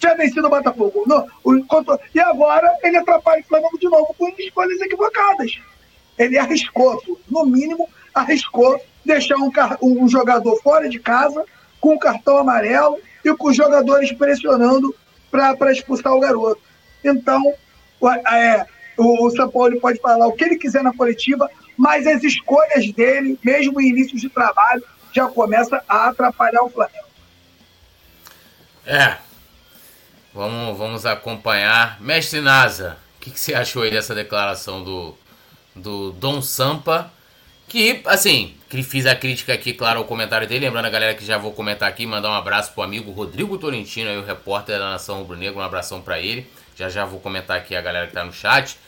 [0.00, 1.04] Tinha vencido o Botafogo.
[1.06, 5.60] No, o, contra, e agora ele atrapalha o Flamengo de novo com escolhas equivocadas.
[6.18, 9.50] Ele arriscou, no mínimo, arriscou deixar um,
[9.82, 11.44] um jogador fora de casa,
[11.80, 14.94] com cartão amarelo, e com os jogadores pressionando
[15.30, 16.60] para expulsar o garoto.
[17.04, 17.42] Então,
[18.32, 22.22] é, o, o São Paulo pode falar o que ele quiser na coletiva, mas as
[22.22, 24.82] escolhas dele, mesmo em início de trabalho,
[25.12, 27.06] já começa a atrapalhar o Flamengo.
[28.86, 29.29] É.
[30.32, 32.00] Vamos, vamos acompanhar.
[32.00, 35.18] Mestre Nasa, o que, que, você achou aí dessa declaração do,
[35.74, 37.12] do Dom Sampa?
[37.66, 40.66] Que, assim, que fiz a crítica aqui, claro, ao comentário dele.
[40.66, 44.08] Lembrando a galera que já vou comentar aqui, mandar um abraço pro amigo Rodrigo Tolentino,
[44.08, 45.58] aí, o repórter da Nação Rubro Negro.
[45.58, 46.48] Um abração para ele.
[46.76, 48.78] Já já vou comentar aqui a galera que tá no chat.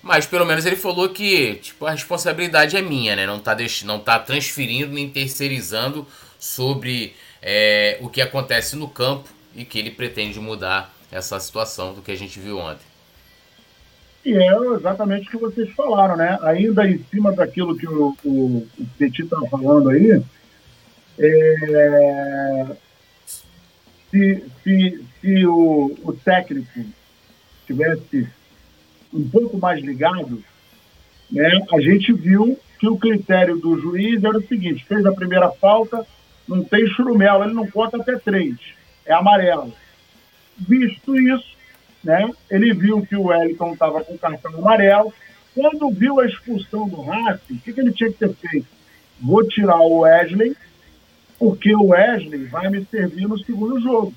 [0.00, 3.26] Mas pelo menos ele falou que tipo, a responsabilidade é minha, né?
[3.26, 3.82] Não tá, deix...
[3.82, 6.06] não tá transferindo nem terceirizando
[6.38, 12.02] sobre é, o que acontece no campo e que ele pretende mudar essa situação do
[12.02, 12.84] que a gente viu ontem.
[14.24, 16.38] E é exatamente o que vocês falaram, né?
[16.42, 20.22] Ainda em cima daquilo que o, o, o Petit estava falando aí,
[21.18, 22.76] é,
[24.10, 26.84] se, se, se o, o técnico
[27.66, 28.28] tivesse
[29.12, 30.42] um pouco mais ligado,
[31.30, 35.50] né, a gente viu que o critério do juiz era o seguinte: fez a primeira
[35.50, 36.06] falta,
[36.48, 38.56] não tem churumelo, ele não conta até três,
[39.06, 39.72] é amarelo.
[40.56, 41.56] Visto isso,
[42.02, 42.30] né?
[42.50, 45.12] Ele viu que o Wellington estava com cartão amarelo.
[45.54, 48.66] Quando viu a expulsão do Racing, o que, que ele tinha que ter feito?
[49.20, 50.56] Vou tirar o Wesley,
[51.38, 54.12] porque o Wesley vai me servir no segundo jogo.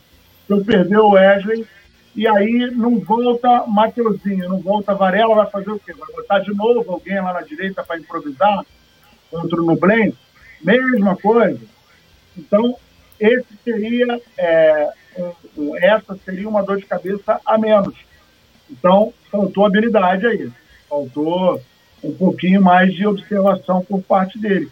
[0.45, 1.67] Se eu perder o Wesley,
[2.15, 5.93] e aí não volta Mateuzinho, não volta Varela, vai fazer o quê?
[5.93, 8.65] Vai botar de novo alguém lá na direita para improvisar
[9.29, 10.17] contra o Nublense?
[10.59, 11.61] Mesma coisa.
[12.35, 12.75] Então,
[13.19, 14.89] esse seria é,
[15.79, 17.95] essa seria uma dor de cabeça a menos.
[18.69, 20.51] Então, faltou habilidade aí.
[20.89, 21.61] Faltou
[22.03, 24.69] um pouquinho mais de observação por parte dele.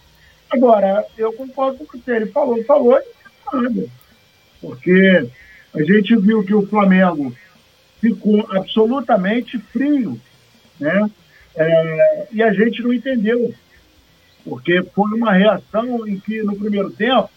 [0.50, 2.64] Agora, eu concordo com o que ele falou.
[2.66, 3.88] Falou e nada.
[4.62, 5.30] Porque
[5.74, 7.36] a gente viu que o Flamengo
[8.00, 10.20] ficou absolutamente frio,
[10.80, 11.10] né?
[11.56, 13.54] É, e a gente não entendeu.
[14.44, 17.30] Porque foi uma reação em que, no primeiro tempo,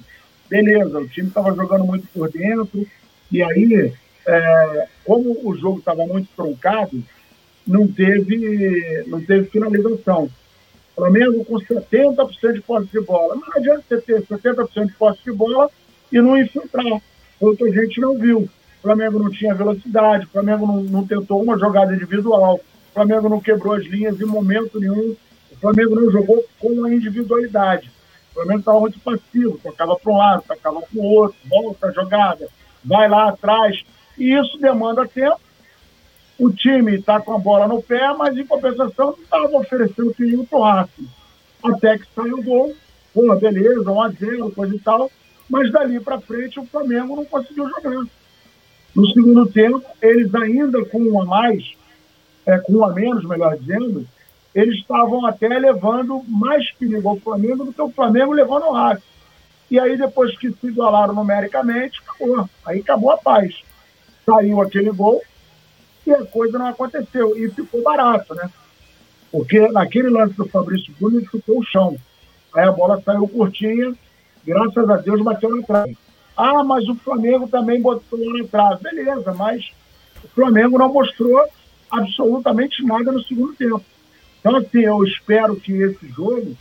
[0.48, 2.86] beleza, o time estava jogando muito por dentro,
[3.30, 3.92] e aí,
[4.26, 7.02] é, como o jogo estava muito truncado,
[7.66, 10.30] não teve, não teve finalização.
[10.98, 13.36] Flamengo com 70% de posse de bola.
[13.36, 15.70] Não adianta você ter 70% de posse de bola
[16.10, 17.00] e não infiltrar.
[17.40, 18.40] Outra gente não viu.
[18.40, 23.28] O Flamengo não tinha velocidade, o Flamengo não, não tentou uma jogada individual, o Flamengo
[23.28, 25.16] não quebrou as linhas em momento nenhum,
[25.52, 27.90] o Flamengo não jogou com a individualidade.
[28.38, 32.48] Flamengo estava muito passivo, tocava para um lado, tocava para o outro, volta a jogada,
[32.84, 33.82] vai lá atrás.
[34.16, 35.40] E isso demanda tempo.
[36.38, 40.46] O time está com a bola no pé, mas em compensação não estava oferecendo perigo
[40.46, 41.08] para o Racing.
[41.64, 42.76] Até que saiu o gol,
[43.12, 45.10] pô, beleza, 1x0, coisa e tal.
[45.50, 48.06] Mas dali para frente o Flamengo não conseguiu jogar.
[48.94, 51.72] No segundo tempo, eles ainda com um a mais,
[52.46, 54.06] é, com um a menos, melhor dizendo,
[54.58, 59.02] eles estavam até levando mais perigo ao Flamengo do que o Flamengo levando ao Racing.
[59.70, 62.50] E aí, depois que se igualaram numericamente, acabou.
[62.66, 63.62] Aí acabou a paz.
[64.26, 65.22] Saiu aquele gol
[66.04, 67.38] e a coisa não aconteceu.
[67.38, 68.50] E ficou barato, né?
[69.30, 71.96] Porque naquele lance do Fabrício ele ficou o chão.
[72.52, 73.94] Aí a bola saiu curtinha,
[74.44, 75.96] graças a Deus bateu na trave.
[76.36, 78.82] Ah, mas o Flamengo também botou na trave.
[78.82, 79.70] Beleza, mas
[80.24, 81.46] o Flamengo não mostrou
[81.88, 83.84] absolutamente nada no segundo tempo.
[84.40, 86.56] Então, assim, eu espero que esse jogo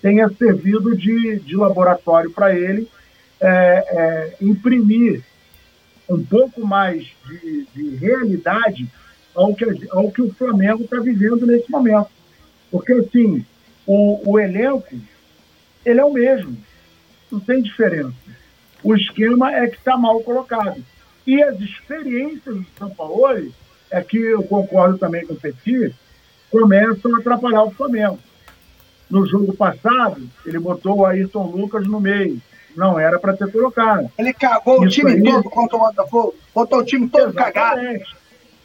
[0.00, 2.88] tenha servido de, de laboratório para ele
[3.40, 5.22] é, é, imprimir
[6.08, 8.88] um pouco mais de, de realidade
[9.34, 12.10] ao que, ao que o Flamengo está vivendo nesse momento.
[12.70, 13.44] Porque, assim,
[13.86, 14.94] o, o elenco,
[15.84, 16.56] ele é o mesmo,
[17.30, 18.14] não tem diferença.
[18.82, 20.82] O esquema é que está mal colocado.
[21.26, 23.52] E as experiências do São Paulo,
[23.90, 25.94] é que eu concordo também com o Petit,
[26.52, 28.18] começam a atrapalhar o Flamengo.
[29.10, 32.40] No jogo passado, ele botou o Ayrton Lucas no meio.
[32.76, 34.10] Não era para ter colocado.
[34.18, 35.22] Ele cagou Isso o time aí...
[35.22, 36.34] todo contra o Botafogo.
[36.54, 37.52] Botou o time todo Exatamente.
[37.52, 38.16] cagado.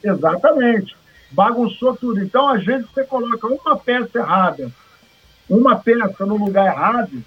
[0.04, 0.98] Exatamente.
[1.32, 2.22] Bagunçou tudo.
[2.22, 4.72] Então, às vezes, você coloca uma peça errada,
[5.50, 7.24] uma peça no lugar errado,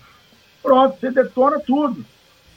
[0.62, 2.04] pronto, você detona tudo.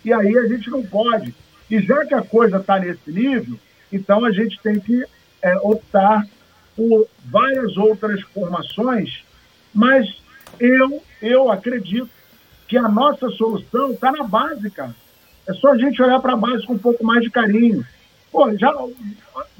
[0.05, 1.33] E aí a gente não pode.
[1.69, 3.57] E já que a coisa está nesse nível,
[3.91, 5.05] então a gente tem que
[5.41, 6.25] é, optar
[6.75, 9.23] por várias outras formações,
[9.73, 10.21] mas
[10.59, 12.09] eu, eu acredito
[12.67, 14.95] que a nossa solução está na base, cara.
[15.47, 17.85] É só a gente olhar para a base com um pouco mais de carinho.
[18.31, 18.73] Pô, já,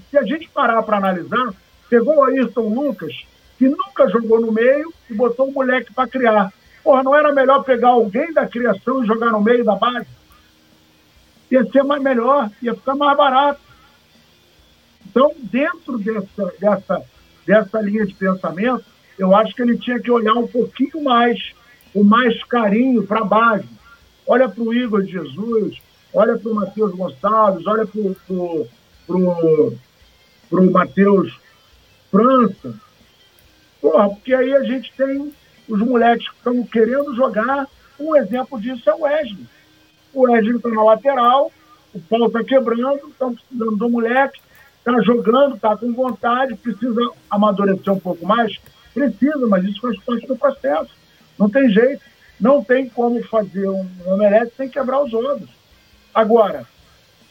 [0.09, 1.53] se a gente parar para analisar,
[1.89, 3.13] pegou o Ayrton Lucas,
[3.57, 6.51] que nunca jogou no meio, e botou um moleque para criar.
[6.83, 10.07] Porra, não era melhor pegar alguém da criação e jogar no meio da base?
[11.51, 13.61] Ia ser mais melhor, ia ficar mais barato.
[15.13, 17.03] Então, dentro dessa, dessa,
[17.45, 18.83] dessa linha de pensamento,
[19.17, 21.53] eu acho que ele tinha que olhar um pouquinho mais,
[21.93, 23.69] com mais carinho para a base.
[24.25, 25.77] Olha para o Igor Jesus,
[26.11, 31.39] olha para o Matheus Gonçalves, olha para o Matheus
[32.09, 32.73] França.
[33.79, 35.31] Porra, porque aí a gente tem
[35.69, 37.67] os moleques que estão querendo jogar.
[37.99, 39.45] Um exemplo disso é o Wesley.
[40.11, 41.51] O Wesley está na lateral,
[41.93, 44.41] o pau está quebrando, estão precisando do moleque,
[44.85, 48.59] está jogando, está com vontade, precisa amadurecer um pouco mais,
[48.93, 50.91] Precisa, mas isso faz parte do processo.
[51.37, 52.03] Não tem jeito.
[52.39, 55.49] Não tem como fazer um omelete sem quebrar os ovos.
[56.13, 56.65] Agora,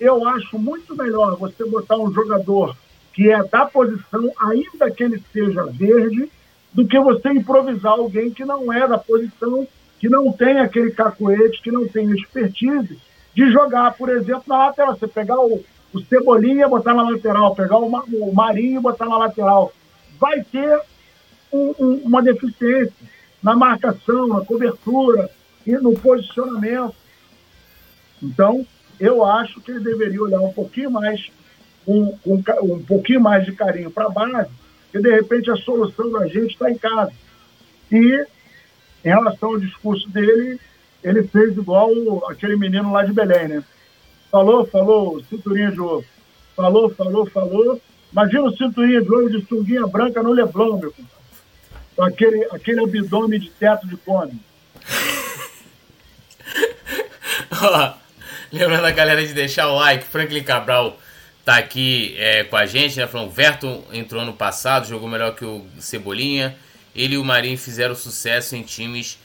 [0.00, 2.76] eu acho muito melhor você botar um jogador
[3.12, 6.30] que é da posição, ainda que ele seja verde,
[6.72, 9.68] do que você improvisar alguém que não é da posição,
[10.00, 12.98] que não tem aquele cacoete, que não tem expertise
[13.34, 14.96] de jogar, por exemplo, na lateral.
[14.96, 15.62] Você pegar o,
[15.92, 19.72] o Cebolinha botar na lateral, pegar o, o Marinho e botar na lateral.
[20.18, 20.80] Vai ter
[21.52, 22.92] um, um, uma deficiência
[23.42, 25.28] na marcação, na cobertura
[25.66, 26.94] e no posicionamento.
[28.22, 28.66] Então,
[28.98, 31.30] eu acho que ele deveria olhar um pouquinho mais,
[31.86, 34.50] um, um, um pouquinho mais de carinho para a base,
[34.90, 37.12] que de repente a solução da gente está em casa.
[37.90, 38.26] E
[39.04, 40.58] em relação ao discurso dele,
[41.02, 41.90] ele fez igual
[42.30, 43.64] aquele menino lá de Belém, né?
[44.32, 46.04] Falou, falou, cinturinha de ouro.
[46.56, 47.80] Falou, falou, falou.
[48.10, 51.22] Imagina o cinturinha de ouro de sunguinha branca no Leblon, meu compadre
[51.96, 54.40] com aquele, aquele abdômen de teto de cone.
[58.50, 60.98] lembrando a galera de deixar o like, Franklin Cabral
[61.44, 63.06] tá aqui é, com a gente, né?
[63.06, 66.56] Falando, o Verto entrou ano passado, jogou melhor que o Cebolinha.
[66.94, 69.18] Ele e o Marinho fizeram sucesso em times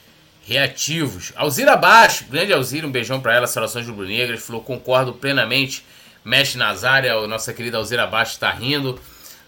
[0.47, 1.33] reativos.
[1.35, 5.83] Alzira Baixo, grande Alzira, um beijão para ela, Salações Rubro-Negras, falou, concordo plenamente.
[6.23, 8.97] Mestre Nazária, a nossa querida Alzira Baixo está rindo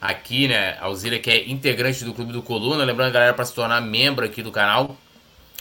[0.02, 0.78] aqui, né?
[0.82, 2.84] Alzira que é integrante do Clube do Coluna.
[2.84, 4.98] Lembrando a galera para se tornar membro aqui do canal,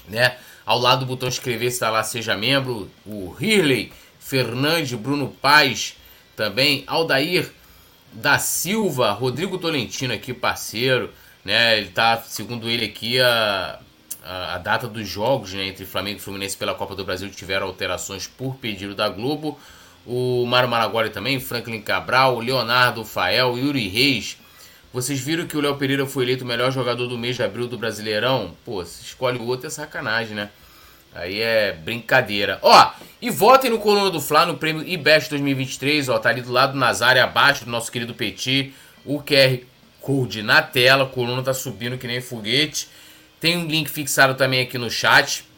[0.09, 0.37] né?
[0.67, 2.91] Ao lado do botão inscrever está lá, seja membro.
[3.07, 5.97] O Hirley, Fernandes, Bruno Paz,
[6.35, 6.83] também.
[6.87, 7.51] Aldair
[8.13, 11.11] da Silva, Rodrigo Tolentino aqui, parceiro,
[11.45, 11.79] né?
[11.79, 13.79] Ele tá, segundo ele aqui, a,
[14.29, 18.27] a, data dos jogos né, entre Flamengo e Fluminense pela Copa do Brasil tiveram alterações
[18.27, 19.59] por pedido da Globo.
[20.07, 24.37] O Mário Maragoli também, Franklin Cabral, Leonardo Fael, Yuri Reis.
[24.93, 27.67] Vocês viram que o Léo Pereira foi eleito o melhor jogador do mês de abril
[27.67, 28.55] do Brasileirão?
[28.65, 30.51] Pô, se escolhe o outro é sacanagem, né?
[31.15, 32.59] Aí é brincadeira.
[32.63, 32.91] Ó,
[33.21, 36.73] e votem no Coluna do Fla no prêmio IBEST 2023, ó, tá ali do lado
[36.73, 38.75] do Nazário, abaixo do nosso querido Petit,
[39.05, 39.59] o QR
[40.01, 42.89] Code na tela, a coluna tá subindo que nem foguete.
[43.41, 45.49] Tem um link fixado também aqui no chat.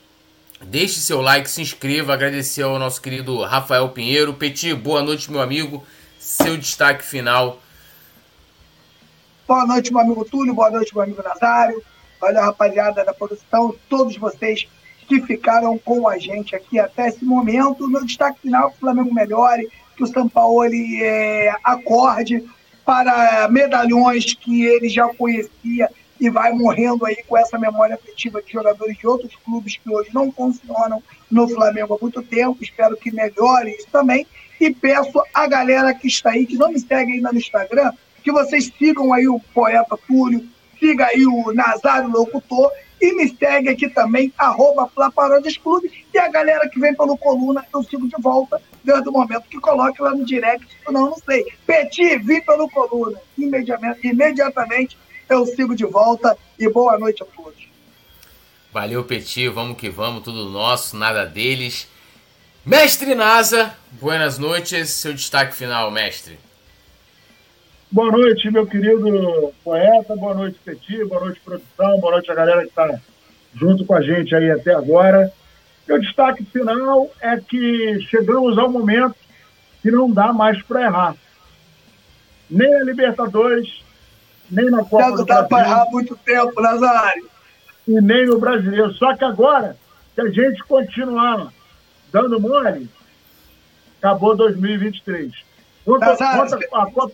[0.62, 4.35] Deixe seu like, se inscreva, agradecer ao nosso querido Rafael Pinheiro.
[4.35, 5.82] Petit, boa noite, meu amigo.
[6.19, 7.59] Seu destaque final.
[9.48, 11.82] Boa noite, meu amigo Túlio, boa noite, meu amigo Nazário.
[12.20, 14.69] Olha, rapaziada da produção, todos vocês
[15.09, 17.89] que ficaram com a gente aqui até esse momento.
[17.89, 22.44] Meu destaque final que o Flamengo melhore, que o São Paulo é, acorde
[22.85, 25.89] para medalhões que ele já conhecia
[26.21, 30.11] e vai morrendo aí com essa memória afetiva de jogadores de outros clubes que hoje
[30.13, 32.59] não funcionam no Flamengo há muito tempo.
[32.61, 34.27] Espero que melhore isso também.
[34.61, 37.93] E peço a galera que está aí, que não me segue ainda no Instagram,
[38.23, 40.47] que vocês sigam aí o Poeta Túlio,
[40.79, 42.71] siga aí o Nazário Locutor
[43.01, 45.91] e me segue aqui também, arroba Flaparodes Clube.
[46.13, 49.59] E a galera que vem pelo Coluna, eu sigo de volta desde o momento que
[49.59, 50.67] coloque lá no direct.
[50.87, 51.47] Não, não sei.
[51.67, 53.19] Peti, vim pelo Coluna.
[53.39, 54.99] Imediatamente, imediatamente
[55.31, 57.69] eu sigo de volta e boa noite a todos.
[58.73, 59.48] Valeu, Peti.
[59.48, 60.23] Vamos que vamos.
[60.23, 61.89] Tudo nosso, nada deles.
[62.66, 64.90] Mestre Nasa, buenas noites.
[64.90, 66.39] Seu destaque final, mestre.
[67.90, 70.15] Boa noite, meu querido poeta.
[70.15, 71.05] Boa noite, Petit.
[71.05, 71.98] Boa noite, produção.
[72.01, 73.01] Boa noite a galera que está
[73.55, 75.32] junto com a gente aí até agora.
[75.89, 79.16] Meu destaque final é que chegamos ao momento
[79.82, 81.16] que não dá mais para errar.
[82.48, 83.82] Nem a Libertadores,
[84.51, 87.29] nem na Copa Já não dá para errar muito tempo, Nazário.
[87.87, 88.93] E nem no Brasileiro.
[88.95, 89.77] Só que agora,
[90.15, 91.53] se a gente continuar
[92.13, 92.89] dando mole,
[93.99, 95.33] acabou 2023.
[95.85, 97.13] Conta, Nazário, conta, a Copa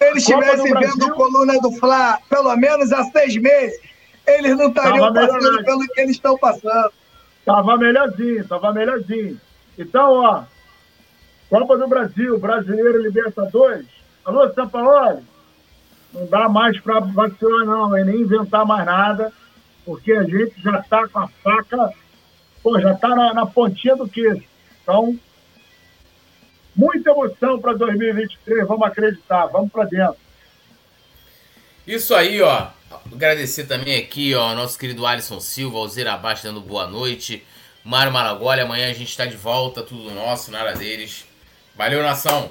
[0.00, 3.78] eles estivessem vendo a coluna do Fla pelo menos há seis meses,
[4.26, 6.92] eles não estariam passando pelo que eles estão passando.
[7.44, 9.38] Tava melhorzinho, tava melhorzinho.
[9.78, 10.44] Então, ó,
[11.50, 13.86] Copa do Brasil, Brasileiro Libertadores.
[14.24, 15.22] Alô, São Paulo?
[16.12, 19.32] Não dá mais para vacilar, não, e nem inventar mais nada,
[19.84, 21.92] porque a gente já está com a faca,
[22.62, 24.42] pô, já está na, na pontinha do queijo.
[24.82, 25.18] Então,
[26.74, 30.16] Muita emoção para 2023, vamos acreditar, vamos para dentro.
[31.86, 32.68] Isso aí, ó.
[33.12, 37.44] Agradecer também aqui, ó, nosso querido Alisson Silva, Alzeira Abaixo dando boa noite.
[37.84, 41.26] Mário Maragoli, amanhã a gente está de volta, tudo nosso, nada deles.
[41.76, 42.50] Valeu, nação!